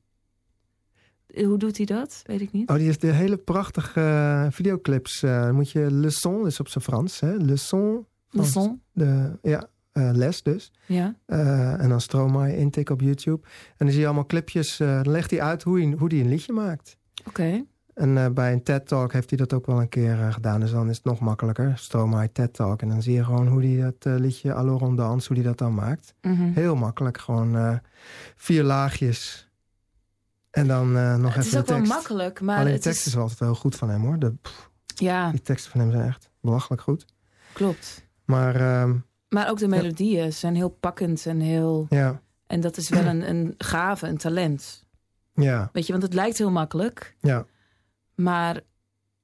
hoe 1.34 1.58
doet 1.58 1.76
hij 1.76 1.86
dat? 1.86 2.22
Weet 2.26 2.40
ik 2.40 2.52
niet. 2.52 2.68
Oh, 2.70 2.76
die 2.76 2.84
heeft 2.86 3.00
de 3.00 3.12
hele 3.12 3.36
prachtige 3.36 4.48
videoclips. 4.50 5.22
moet 5.52 5.70
je 5.70 5.90
Le 5.90 6.10
Son, 6.10 6.46
is 6.46 6.60
op 6.60 6.68
zijn 6.68 6.84
Frans, 6.84 7.20
hè? 7.20 7.34
Le 7.36 7.56
Son 7.56 8.06
Leçon. 8.30 8.80
De, 8.92 9.38
ja, 9.42 9.68
eh, 10.08 10.14
les 10.16 10.42
dus. 10.42 10.72
Ja. 10.86 11.14
Eh, 11.26 11.82
en 11.82 11.88
dan 11.88 12.00
Stromae 12.00 12.56
intik 12.56 12.90
op 12.90 13.00
YouTube. 13.00 13.46
En 13.68 13.76
dan 13.78 13.90
zie 13.90 13.98
je 14.00 14.06
allemaal 14.06 14.26
clipjes. 14.26 14.80
eh, 14.80 15.02
dan 15.02 15.12
legt 15.12 15.30
hij 15.30 15.42
uit 15.42 15.62
hoe 15.62 15.80
hij, 15.80 15.94
hoe 15.98 16.08
hij 16.08 16.20
een 16.20 16.28
liedje 16.28 16.52
maakt. 16.52 16.96
Oké. 17.28 17.64
En 17.94 18.18
eh, 18.18 18.28
bij 18.30 18.52
een 18.52 18.62
TED-talk 18.62 19.12
heeft 19.12 19.28
hij 19.30 19.38
dat 19.38 19.52
ook 19.52 19.66
wel 19.66 19.80
een 19.80 19.88
keer 19.88 20.16
gedaan. 20.32 20.60
Dus 20.60 20.70
dan 20.70 20.88
is 20.90 20.96
het 20.96 21.04
nog 21.04 21.20
makkelijker. 21.20 21.72
Stromae 21.78 22.32
TED-talk. 22.32 22.82
En 22.82 22.88
dan 22.88 23.02
zie 23.02 23.14
je 23.14 23.24
gewoon 23.24 23.46
hoe 23.48 23.64
hij 23.64 23.92
dat 24.00 24.20
liedje 24.20 24.54
Alors 24.54 24.82
on 24.82 24.96
Dance, 24.96 25.26
hoe 25.28 25.36
hij 25.36 25.46
dat 25.46 25.58
dan 25.58 25.74
maakt. 25.74 26.14
Mhm. 26.22 26.52
Heel 26.52 26.76
makkelijk. 26.76 27.18
Gewoon 27.20 27.80
vier 28.36 28.62
laagjes. 28.62 29.48
En 30.50 30.66
dan 30.66 30.92
nog 31.20 31.34
Het 31.34 31.44
is 31.44 31.52
even 31.52 31.60
ook 31.60 31.66
wel 31.66 31.78
makkelijk, 31.80 32.40
maar 32.40 32.58
Alleen 32.58 32.74
de 32.74 32.80
tekst 32.80 33.06
is... 33.06 33.16
altijd 33.16 33.38
wel 33.38 33.54
goed 33.54 33.76
van 33.76 33.90
hem 33.90 34.02
hoor. 34.02 34.18
De, 34.18 34.34
Ja, 34.94 35.30
die 35.30 35.42
teksten 35.42 35.70
van 35.70 35.80
hem 35.80 35.90
zijn 35.90 36.06
echt 36.06 36.30
belachelijk 36.40 36.82
goed. 36.82 37.04
klopt. 37.52 38.08
Maar 38.24 38.54
ehm, 38.56 38.96
Maar 39.30 39.50
ook 39.50 39.58
de 39.58 39.68
melodieën 39.68 40.32
zijn 40.32 40.54
heel 40.54 40.68
pakkend 40.68 41.26
en 41.26 41.40
heel... 41.40 41.86
ja, 41.88 42.20
En 42.46 42.60
dat 42.60 42.76
is 42.76 42.88
wel 42.88 43.04
een, 43.06 43.28
een 43.30 43.54
gave, 43.58 44.06
een 44.06 44.16
talent. 44.18 44.86
ja, 45.34 45.68
Weet 45.72 45.86
je, 45.86 45.92
want 45.92 46.04
het 46.04 46.14
lijkt 46.14 46.38
heel 46.38 46.50
makkelijk. 46.50 47.16
ja. 47.20 47.46
Maar 48.14 48.60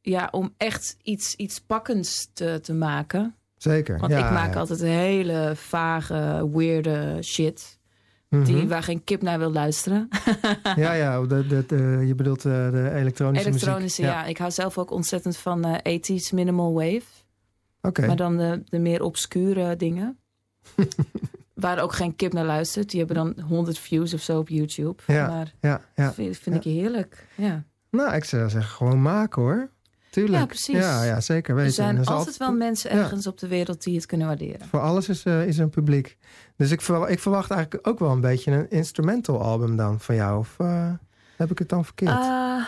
ja, 0.00 0.28
om 0.30 0.54
echt 0.56 0.96
iets, 1.02 1.34
iets 1.34 1.60
pakkends 1.60 2.30
te, 2.32 2.58
te 2.62 2.72
maken... 2.74 3.34
Zeker. 3.56 3.98
Want 3.98 4.12
ja, 4.12 4.26
ik 4.26 4.32
maak 4.32 4.52
ja. 4.54 4.60
altijd 4.60 4.80
hele 4.80 5.52
vage, 5.54 6.48
weirde 6.52 7.18
shit... 7.22 7.78
Die, 8.28 8.56
Mhm. 8.56 8.66
waar 8.68 8.82
geen 8.82 9.04
kip 9.04 9.22
naar 9.22 9.38
wil 9.38 9.52
luisteren. 9.52 10.08
Ja, 10.76 10.92
ja, 10.92 11.20
de, 11.26 11.46
de, 11.46 11.64
de- 11.66 12.02
je 12.06 12.14
bedoelt 12.14 12.44
eh, 12.44 12.70
de 12.70 12.90
elektronische, 12.94 13.48
Elektronische, 13.48 14.02
muziek. 14.02 14.16
ja. 14.16 14.24
Ik 14.24 14.38
hou 14.38 14.50
zelf 14.50 14.78
ook 14.78 14.90
ontzettend 14.90 15.36
van 15.36 15.64
eh 15.64 15.98
80s 15.98 16.34
minimal 16.34 16.72
wave. 16.72 17.02
Maar 18.06 18.16
dan 18.16 18.36
de, 18.36 18.62
de 18.64 18.78
meer 18.78 19.02
obscure 19.02 19.76
dingen. 19.76 20.18
waar 21.54 21.78
ook 21.82 21.92
geen 21.92 22.16
kip 22.16 22.32
naar 22.32 22.44
luistert. 22.44 22.90
Die 22.90 22.98
hebben 23.04 23.16
dan 23.16 23.44
100 23.44 23.78
views 23.78 24.14
of 24.14 24.20
zo 24.20 24.38
op 24.38 24.48
YouTube. 24.48 25.02
Ja, 25.06 25.26
Maar 25.26 25.54
ja, 25.60 25.80
ja. 25.94 26.12
vind, 26.12 26.36
vind 26.36 26.56
ik 26.56 26.62
heerlijk. 26.62 27.26
Ja. 27.34 27.64
Nou, 27.90 28.14
ik 28.14 28.24
zou 28.24 28.50
zeggen, 28.50 28.70
gewoon 28.70 29.02
maken 29.02 29.42
hoor. 29.42 29.70
Tuurlijk. 30.10 30.38
Ja, 30.38 30.46
precies. 30.46 30.76
Ja, 30.78 31.02
ja 31.02 31.20
zeker 31.20 31.54
weten. 31.54 31.68
Er 31.68 31.74
zijn 31.94 32.06
altijd 32.06 32.36
wel 32.36 32.52
mensen 32.52 32.90
ja. 32.90 33.02
ergens 33.02 33.26
op 33.26 33.38
de 33.38 33.48
wereld 33.48 33.82
die 33.82 33.96
het 33.96 34.06
kunnen 34.06 34.26
waarderen. 34.26 34.66
Voor 34.66 34.80
alles 34.80 35.08
is, 35.08 35.22
eh, 35.22 35.46
is 35.46 35.58
een 35.58 35.70
publiek. 35.70 36.16
Dus 36.56 36.70
ik, 36.70 36.80
verwa- 36.80 37.06
ik 37.06 37.18
verwacht 37.18 37.50
eigenlijk 37.50 37.88
ook 37.88 37.98
wel 37.98 38.10
een 38.10 38.20
beetje 38.20 38.52
een 38.52 38.70
instrumental 38.70 39.40
album 39.42 39.76
dan 39.76 40.00
van 40.00 40.14
jou. 40.14 40.38
Of 40.38 40.54
eh, 40.58 40.90
heb 41.36 41.50
ik 41.50 41.58
het 41.58 41.68
dan 41.68 41.84
verkeerd? 41.84 42.10
Ah, 42.10 42.66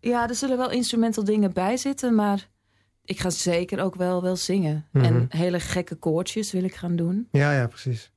ja, 0.00 0.28
er 0.28 0.34
zullen 0.34 0.56
wel 0.56 0.70
instrumental 0.70 1.24
dingen 1.24 1.52
bij 1.52 1.76
zitten. 1.76 2.14
Maar 2.14 2.48
ik 3.04 3.20
ga 3.20 3.30
zeker 3.30 3.80
ook 3.82 3.94
wel, 3.94 4.22
wel 4.22 4.36
zingen. 4.36 4.86
Mhm. 4.92 5.04
En 5.04 5.26
hele 5.28 5.60
gekke 5.60 5.94
koortjes 5.94 6.52
wil 6.52 6.64
ik 6.64 6.74
gaan 6.74 6.96
doen. 6.96 7.28
Ja, 7.30 7.52
ja, 7.52 7.66
precies. 7.66 8.10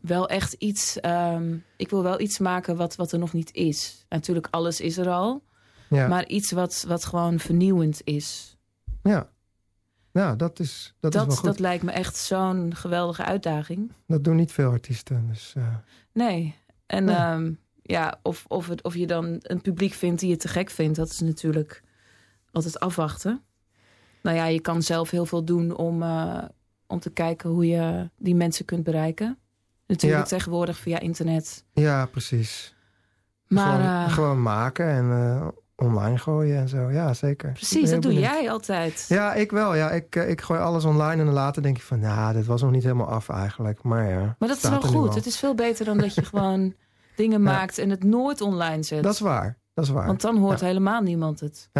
wel 0.00 0.28
echt 0.28 0.52
iets. 0.52 1.00
ehm, 1.00 1.56
ik 1.76 1.90
wil 1.90 2.02
wel 2.02 2.20
iets 2.20 2.38
maken 2.38 2.76
wat, 2.76 2.96
wat 2.96 3.12
er 3.12 3.18
nog 3.18 3.32
niet 3.32 3.52
is. 3.54 4.06
Natuurlijk, 4.08 4.48
alles 4.50 4.80
is 4.80 4.96
er 4.98 5.08
al. 5.08 5.42
Ja, 5.88 6.08
Maar 6.08 6.26
iets 6.26 6.52
wat, 6.52 6.84
wat 6.88 7.04
gewoon 7.04 7.38
vernieuwend 7.38 8.00
is. 8.04 8.56
ja. 9.02 9.30
Nou, 10.12 10.36
dat 10.36 10.58
is, 10.60 10.94
dat 11.00 11.12
is 11.14 11.18
wel 11.18 11.26
Dat, 11.28 11.36
goed. 11.36 11.44
dat 11.44 11.54
Dat, 11.54 11.62
lijkt 11.62 11.82
me 11.84 11.90
echt 11.90 12.16
zo'n 12.16 12.74
geweldige 12.74 13.24
uitdaging. 13.24 13.92
doen 14.06 14.36
niet 14.36 14.52
veel 14.52 14.70
artiesten. 14.70 15.26
Dus, 15.28 15.52
eh, 15.56 15.74
Nee. 16.12 16.54
En 16.86 17.04
Nee. 17.04 17.14
ja, 17.14 17.40
ja 17.82 18.18
of, 18.22 18.44
of, 18.48 18.68
het, 18.68 18.82
of 18.82 18.94
je 18.94 19.06
dan 19.06 19.36
een 19.42 19.60
publiek 19.60 19.92
vindt 19.92 20.20
die 20.20 20.30
het 20.30 20.40
te 20.40 20.48
gek 20.48 20.70
vindt, 20.70 20.96
dat 20.96 21.08
is 21.10 21.20
natuurlijk 21.20 21.82
altijd 22.50 22.80
afwachten. 22.80 23.42
Nou 24.22 24.36
ja, 24.36 24.44
je 24.46 24.60
kan 24.60 24.82
zelf 24.82 25.10
heel 25.10 25.26
veel 25.26 25.44
doen 25.44 25.76
om, 25.76 26.02
eh, 26.02 26.42
om 26.86 27.00
te 27.00 27.10
kijken 27.10 27.50
hoe 27.50 27.66
je 27.66 28.10
die 28.16 28.34
mensen 28.34 28.64
kunt 28.64 28.84
bereiken. 28.84 29.38
Natuurlijk 29.86 30.22
Ja. 30.22 30.28
tegenwoordig 30.28 30.78
via 30.78 30.98
internet. 30.98 31.64
ja, 31.72 32.06
precies. 32.06 32.74
Maar 33.48 33.64
gewoon, 33.80 33.86
eh, 34.06 34.12
gewoon 34.12 34.42
maken 34.42 34.86
en 34.86 35.10
eh, 35.10 35.48
online 35.76 36.18
gooien 36.18 36.56
en 36.58 36.68
zo. 36.68 36.90
Ja, 36.90 37.14
zeker. 37.14 37.52
Precies, 37.52 37.90
dat 37.90 38.02
doe 38.02 38.12
jij 38.14 38.50
altijd. 38.50 39.04
Ja, 39.08 39.34
ik 39.34 39.50
wel. 39.50 39.74
Ja, 39.74 39.90
ik, 39.90 40.16
ik 40.16 40.40
gooi 40.40 40.60
alles 40.60 40.84
online 40.84 41.20
en 41.20 41.24
dan 41.24 41.34
later 41.34 41.62
denk 41.62 41.76
ik 41.76 41.82
van... 41.82 42.00
nou, 42.00 42.32
dit 42.34 42.46
was 42.46 42.62
nog 42.62 42.70
niet 42.70 42.82
helemaal 42.82 43.06
af 43.08 43.28
eigenlijk. 43.28 43.82
Maar 43.82 44.08
ja, 44.08 44.36
Maar 44.38 44.48
dat 44.48 44.56
is 44.56 44.68
wel 44.68 44.80
goed. 44.80 45.08
al. 45.08 45.14
Het 45.14 45.26
is 45.26 45.38
veel 45.38 45.54
beter 45.54 45.84
dan 45.84 45.98
dat 45.98 46.14
je 46.14 46.24
gewoon 46.32 46.74
dingen 47.16 47.42
maakt 47.42 47.78
en 47.78 47.90
het 47.90 48.04
nooit 48.04 48.40
online 48.40 48.82
zet. 48.82 49.02
Dat 49.02 49.12
is 49.12 49.20
waar. 49.20 49.58
Dat 49.74 49.84
is 49.84 49.90
waar. 49.90 50.06
Want 50.06 50.20
dan 50.20 50.36
hoort 50.36 50.60
helemaal 50.60 51.00
niemand 51.02 51.40
het. 51.40 51.70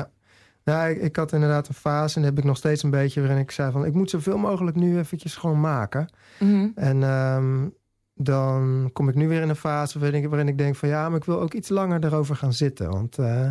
Nou, 0.64 0.90
ik, 0.90 1.00
ik 1.02 1.16
had 1.16 1.32
inderdaad 1.32 1.68
een 1.68 1.74
fase 1.74 2.18
en 2.18 2.24
heb 2.24 2.38
ik 2.38 2.44
nog 2.44 2.56
steeds 2.56 2.82
een 2.82 2.90
beetje... 2.90 3.20
waarin 3.20 3.38
ik 3.38 3.50
zei 3.50 3.72
van, 3.72 3.84
ik 3.84 3.92
moet 3.94 4.10
zoveel 4.10 4.38
mogelijk 4.38 4.76
nu 4.76 4.98
eventjes 4.98 5.36
gewoon 5.36 5.60
maken. 5.60 6.08
Mhm. 6.38 6.68
En 6.74 7.02
ehm, 7.02 7.68
dan 8.14 8.90
kom 8.92 9.08
ik 9.08 9.14
nu 9.14 9.28
weer 9.28 9.42
in 9.42 9.48
een 9.48 9.56
fase 9.56 9.98
waarin 9.98 10.22
ik, 10.22 10.28
waarin 10.28 10.48
ik 10.48 10.58
denk 10.58 10.76
van... 10.76 10.88
ja, 10.88 11.08
maar 11.08 11.18
ik 11.18 11.24
wil 11.24 11.40
ook 11.40 11.54
iets 11.54 11.68
langer 11.68 12.04
erover 12.04 12.36
gaan 12.36 12.52
zitten. 12.52 12.90
Want 12.90 13.18
eh, 13.18 13.50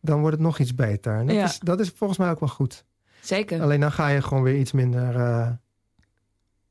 dan 0.00 0.20
wordt 0.20 0.36
het 0.36 0.44
nog 0.44 0.58
iets 0.58 0.74
beter. 0.74 1.14
En 1.14 1.26
dat, 1.26 1.36
Ja. 1.36 1.44
is, 1.44 1.58
dat 1.58 1.80
is 1.80 1.88
volgens 1.96 2.18
mij 2.18 2.30
ook 2.30 2.40
wel 2.40 2.48
goed. 2.48 2.84
Zeker. 3.20 3.62
Alleen 3.62 3.80
dan 3.80 3.92
ga 3.92 4.08
je 4.08 4.22
gewoon 4.22 4.42
weer 4.42 4.56
iets 4.58 4.72
minder, 4.72 5.16
eh, 5.16 5.50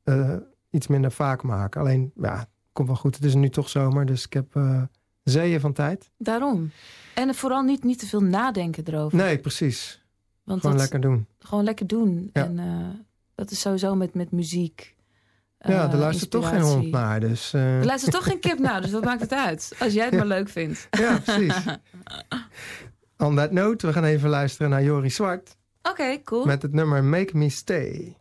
eh, 0.04 0.36
iets 0.70 0.86
minder 0.86 1.10
vaak 1.10 1.42
maken. 1.42 1.80
Alleen, 1.80 2.12
ja, 2.20 2.46
komt 2.72 2.88
wel 2.88 2.96
goed. 2.96 3.14
Het 3.14 3.24
is 3.24 3.34
nu 3.34 3.48
toch 3.48 3.68
zomer, 3.68 4.06
dus 4.06 4.24
ik 4.24 4.32
heb 4.32 4.60
zeeën 5.22 5.60
van 5.60 5.72
tijd. 5.72 6.10
Daarom. 6.18 6.70
En 7.16 7.34
vooral 7.34 7.62
niet, 7.62 7.84
niet 7.84 7.98
te 7.98 8.06
veel 8.06 8.20
nadenken 8.22 8.84
erover. 8.86 9.18
Nee, 9.18 9.38
precies. 9.38 10.04
Want 10.44 10.60
Gewoon 10.60 10.76
dat, 10.76 10.90
lekker 10.90 11.10
doen. 11.10 11.26
gewoon 11.38 11.64
lekker 11.64 11.86
doen. 11.86 12.30
Ja. 12.32 12.44
En 12.44 12.58
eh, 12.58 13.00
dat 13.34 13.50
is 13.50 13.60
sowieso 13.60 13.94
met, 13.94 14.14
met 14.14 14.30
muziek. 14.30 14.96
ja, 15.58 15.86
eh, 15.86 15.92
er 15.92 15.98
luistert 15.98 16.30
toch 16.30 16.48
geen 16.48 16.60
hond 16.60 16.90
naar, 16.90 17.20
dus... 17.20 17.52
eh, 17.54 17.78
Er 17.78 17.84
luistert 17.84 18.14
toch 18.14 18.24
geen 18.24 18.40
kip 18.40 18.58
naar, 18.58 18.80
dus 18.82 18.90
wat 18.90 19.04
maakt 19.04 19.20
het 19.20 19.32
uit? 19.32 19.72
Als 19.78 19.92
jij 19.92 20.04
het 20.04 20.14
maar 20.14 20.26
leuk 20.26 20.48
vindt. 20.48 20.88
ja, 20.90 21.18
precies. 21.18 21.54
On 23.26 23.36
that 23.36 23.50
note, 23.52 23.86
we 23.86 23.92
gaan 23.92 24.04
even 24.04 24.28
luisteren 24.28 24.70
naar 24.70 24.82
Jori 24.82 25.10
Zwart... 25.10 25.56
Oké, 25.82 26.22
cool. 26.22 26.44
met 26.44 26.62
het 26.62 26.72
nummer 26.72 27.04
Make 27.04 27.36
Me 27.36 27.48
Stay. 27.48 28.16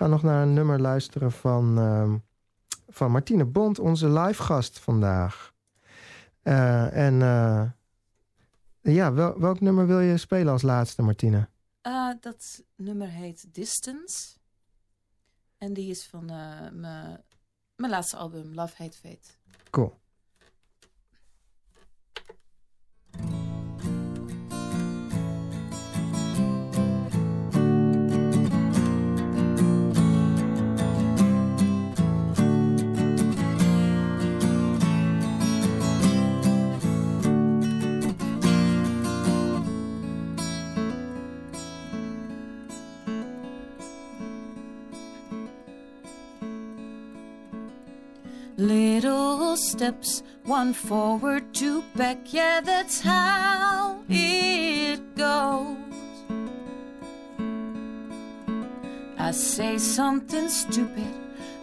gaan 0.00 0.10
nog 0.10 0.22
naar 0.22 0.42
een 0.42 0.54
nummer 0.54 0.80
luisteren 0.80 1.32
van, 1.32 1.78
uh, 1.78 2.14
van 2.88 3.10
Martine 3.10 3.44
Bond, 3.44 3.78
onze 3.78 4.08
live 4.08 4.42
gast 4.42 4.78
vandaag. 4.78 5.52
Eh, 6.42 6.96
en 6.96 7.22
eh, 7.22 7.70
ja, 8.94 9.12
wel, 9.12 9.40
welk 9.40 9.60
nummer 9.60 9.86
wil 9.86 10.00
je 10.00 10.16
spelen 10.16 10.52
als 10.52 10.62
laatste, 10.62 11.02
Martine? 11.02 11.48
Eh, 11.80 12.10
dat 12.20 12.64
nummer 12.76 13.08
heet 13.08 13.54
Distance. 13.54 14.36
En 15.58 15.72
die 15.72 15.90
is 15.90 16.06
van 16.06 16.24
mijn 17.76 17.90
laatste 17.90 18.16
album, 18.16 18.54
Love 18.54 18.82
Hate 18.82 18.96
Fate. 18.96 19.28
Cool. 19.70 19.99
Little 48.60 49.56
steps, 49.56 50.22
one 50.44 50.74
forward, 50.74 51.54
two 51.54 51.82
back, 51.96 52.18
yeah, 52.30 52.60
that's 52.60 53.00
how 53.00 54.02
it 54.06 55.00
goes. 55.16 55.78
I 59.16 59.30
say 59.30 59.78
something 59.78 60.50
stupid, 60.50 61.08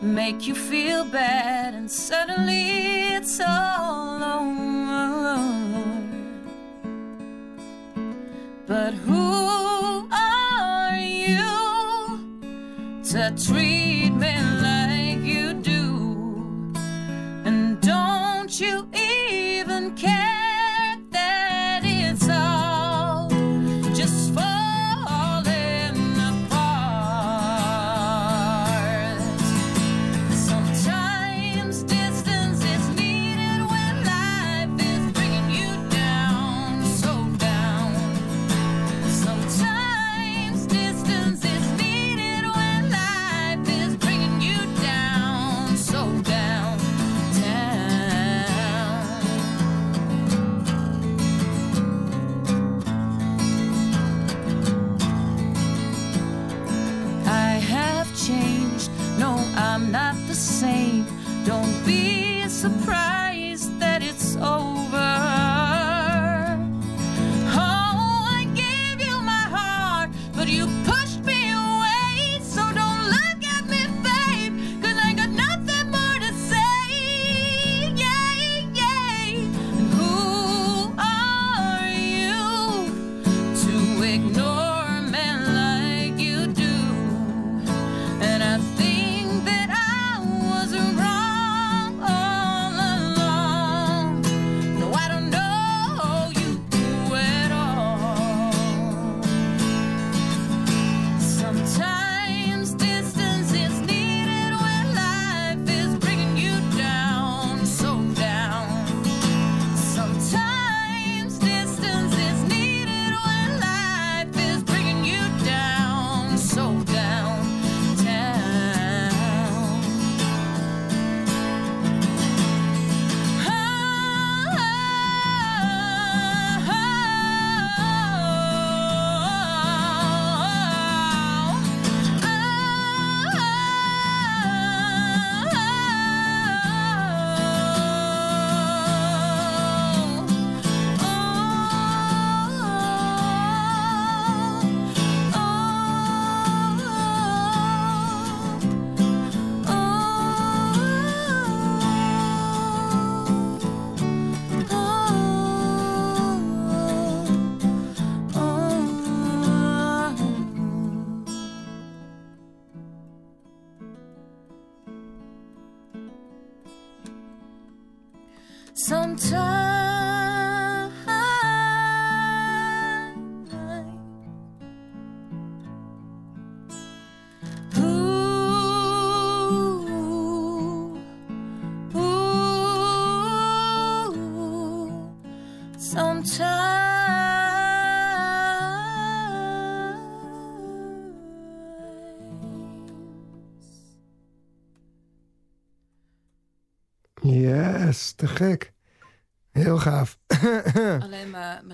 make 0.01 0.47
you 0.47 0.55
feel 0.55 1.05
bad, 1.05 1.75
and 1.75 1.91
suddenly 1.91 3.13
it's 3.13 3.39
all 3.41 4.23
over. 4.23 5.37
But 8.65 8.95
who 8.95 10.09
are 10.11 10.97
you 10.97 12.47
to 13.11 13.35
treat 13.37 14.09
me? 14.09 14.56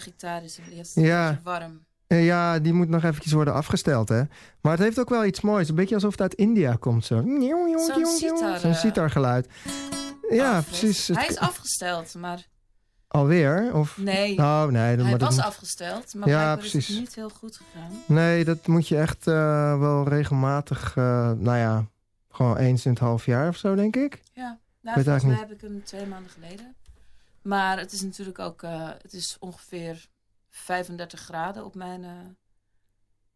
Gitaar 0.04 0.44
is 0.44 0.60
eerst 0.72 0.96
Ja. 0.96 1.24
een 1.28 1.30
beetje 1.36 1.44
warm. 1.44 1.86
Ja, 2.08 2.60
die 2.60 2.74
moet 2.74 2.90
nog 2.90 3.04
eventjes 3.04 3.32
worden 3.34 3.54
afgesteld, 3.54 4.10
hè. 4.10 4.22
Maar 4.62 4.72
het 4.72 4.80
heeft 4.82 5.00
ook 5.00 5.10
wel 5.10 5.26
iets 5.26 5.42
moois. 5.42 5.70
Een 5.70 5.76
beetje 5.76 5.96
alsof 5.96 6.12
het 6.12 6.22
uit 6.22 6.34
India 6.34 6.76
komt, 6.80 7.06
zo. 7.06 7.16
Zo'n 7.26 8.06
sitar, 8.18 8.64
eh, 8.64 8.76
sitargeluid. 8.76 9.48
Ja, 10.30 10.62
precies. 10.62 11.08
Hij 11.08 11.28
is 11.28 11.38
afgesteld, 11.38 12.16
maar 12.16 12.48
Alweer? 13.08 13.74
Of... 13.76 13.98
nee. 13.98 14.38
Oh, 14.38 14.66
nee. 14.66 14.82
hij 14.98 15.18
was 15.18 15.36
moet- 15.36 15.46
afgesteld, 15.46 16.14
maar 16.14 16.28
Ja, 16.28 16.54
is 16.54 16.60
precies. 16.60 16.88
het 16.88 16.98
niet 17.00 17.16
heel 17.16 17.30
goed 17.30 17.58
gegaan. 17.58 17.92
Nee, 18.06 18.46
dat 18.46 18.68
moet 18.68 18.88
je 18.88 18.98
echt 18.98 19.28
eh, 19.28 19.80
wel 19.80 20.08
regelmatig... 20.08 20.94
eh, 20.98 21.32
nou 21.32 21.58
ja, 21.58 21.86
gewoon 22.32 22.58
eens 22.58 22.86
in 22.86 22.92
het 22.92 23.00
half 23.00 23.26
jaar 23.26 23.48
of 23.48 23.58
zo, 23.58 23.76
denk 23.76 23.96
ik. 23.96 24.22
Ja, 24.34 24.60
nou, 24.82 25.04
volgens 25.04 25.24
mij 25.24 25.36
heb 25.36 25.52
ik 25.52 25.62
hem 25.62 25.84
twee 25.84 26.06
maanden 26.06 26.32
geleden. 26.32 26.76
Maar 27.44 27.80
het 27.80 27.92
is 27.92 28.02
natuurlijk 28.02 28.40
ook, 28.40 28.64
eh, 28.64 28.90
het 29.02 29.14
is 29.14 29.38
ongeveer 29.40 30.08
35 30.50 31.20
graden 31.20 31.66
op 31.66 31.76
mijn, 31.76 32.04
eh 32.04 32.10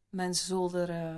mijn 0.09 0.33
zolder 0.35 0.89
eh, 0.89 1.15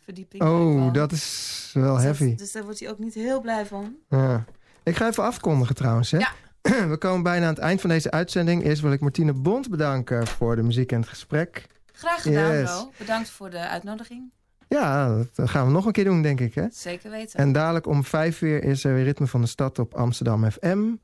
verdieping, 0.00 0.42
Oh, 0.42 0.92
dat 0.92 1.12
is 1.12 1.70
wel 1.74 1.82
Dus 1.82 1.92
dat- 1.92 2.02
heavy. 2.18 2.34
Dus 2.34 2.52
daar 2.52 2.64
wordt 2.64 2.80
hij 2.80 2.90
ook 2.90 2.98
niet 2.98 3.14
heel 3.14 3.40
blij 3.40 3.66
van. 3.66 3.96
Ja. 4.08 4.44
Ik 4.82 4.96
ga 4.96 5.06
even 5.08 5.24
afkondigen 5.24 5.74
trouwens. 5.74 6.10
Hè? 6.10 6.18
Ja. 6.18 6.32
We 6.88 6.96
komen 6.98 7.22
bijna 7.22 7.46
aan 7.46 7.54
het 7.54 7.62
eind 7.62 7.80
van 7.80 7.90
deze 7.90 8.10
uitzending. 8.10 8.64
Eerst 8.64 8.82
wil 8.82 8.92
ik 8.92 9.00
Martine 9.00 9.32
Bond 9.32 9.70
bedanken 9.70 10.26
voor 10.26 10.56
de 10.56 10.62
muziek 10.62 10.92
en 10.92 11.00
het 11.00 11.08
gesprek. 11.08 11.66
Graag 11.92 12.22
gedaan, 12.22 12.52
Yes. 12.54 12.70
bro. 12.70 12.90
Bedankt 12.98 13.30
voor 13.30 13.50
de 13.50 13.58
uitnodiging. 13.68 14.30
Ja, 14.68 15.22
dat 15.34 15.50
gaan 15.50 15.66
we 15.66 15.72
nog 15.72 15.86
een 15.86 15.92
keer 15.92 16.04
doen, 16.04 16.22
denk 16.22 16.40
ik. 16.40 16.54
Hè? 16.54 16.66
Zeker 16.70 17.10
weten. 17.10 17.38
En 17.38 17.52
dadelijk 17.52 17.86
om 17.86 18.04
vijf 18.04 18.40
uur 18.40 18.64
is 18.64 18.84
er 18.84 18.94
weer 18.94 19.04
Ritme 19.04 19.26
van 19.26 19.40
de 19.40 19.46
Stad 19.46 19.78
op 19.78 19.94
Amsterdam 19.94 20.50
FM. 20.50 20.94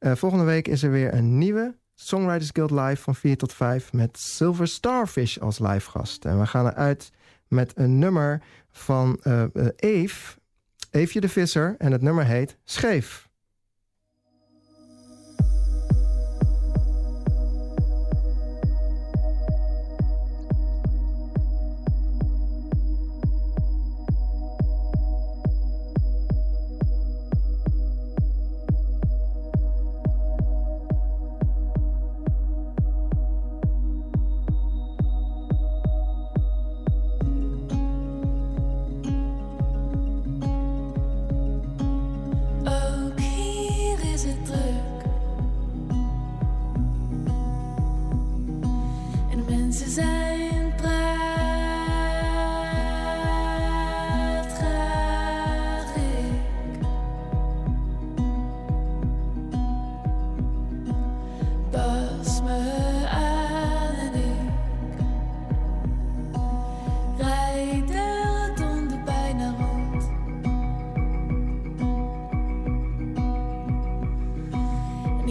Eh, 0.00 0.14
volgende 0.14 0.44
week 0.44 0.68
is 0.68 0.82
er 0.82 0.90
weer 0.90 1.14
een 1.14 1.38
nieuwe 1.38 1.74
Songwriters 1.94 2.50
Guild 2.52 2.70
Live 2.70 3.02
van 3.02 3.14
4 3.14 3.36
tot 3.36 3.52
5... 3.52 3.92
met 3.92 4.18
Silver 4.18 4.68
Starfish 4.68 5.38
als 5.38 5.58
live 5.58 5.90
gast. 5.90 6.24
En 6.24 6.38
we 6.38 6.46
gaan 6.46 6.66
eruit 6.66 7.10
met 7.48 7.72
een 7.74 7.98
nummer 7.98 8.42
van 8.70 9.18
eh 9.22 9.42
eh, 9.42 9.66
Eve, 9.76 10.38
Eefje 10.90 11.20
de 11.20 11.28
Visser. 11.28 11.74
En 11.78 11.92
het 11.92 12.02
nummer 12.02 12.24
heet 12.24 12.56
Scheef. 12.64 13.29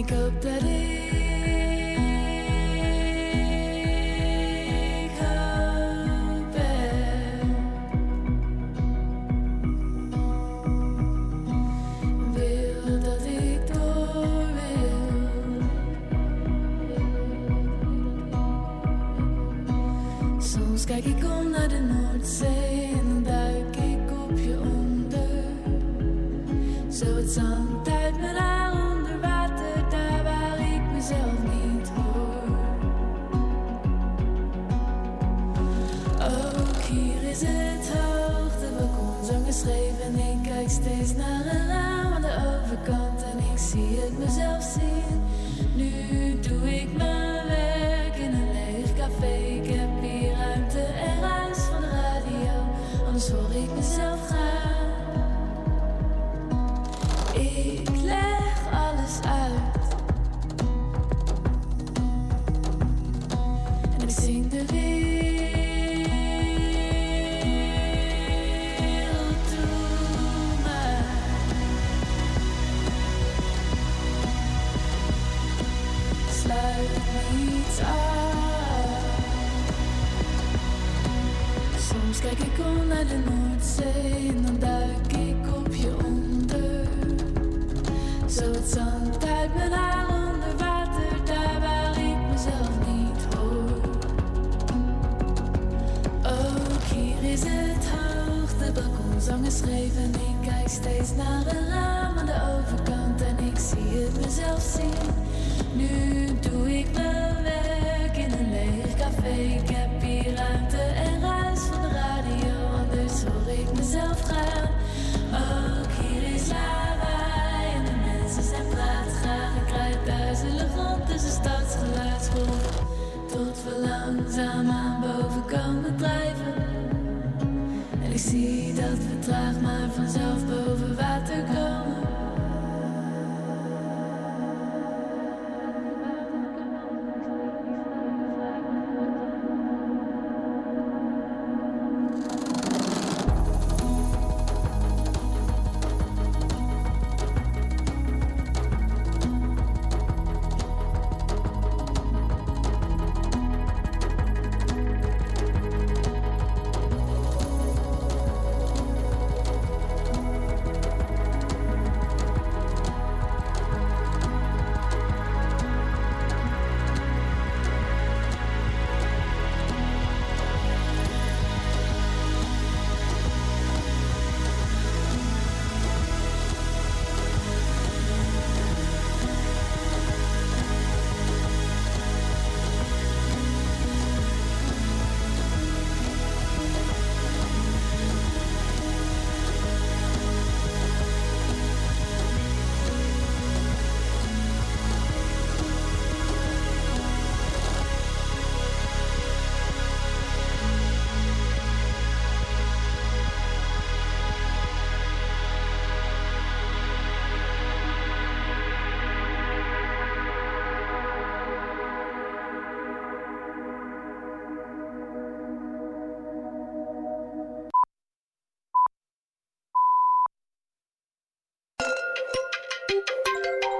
En 0.00 0.06
ik 0.06 1.39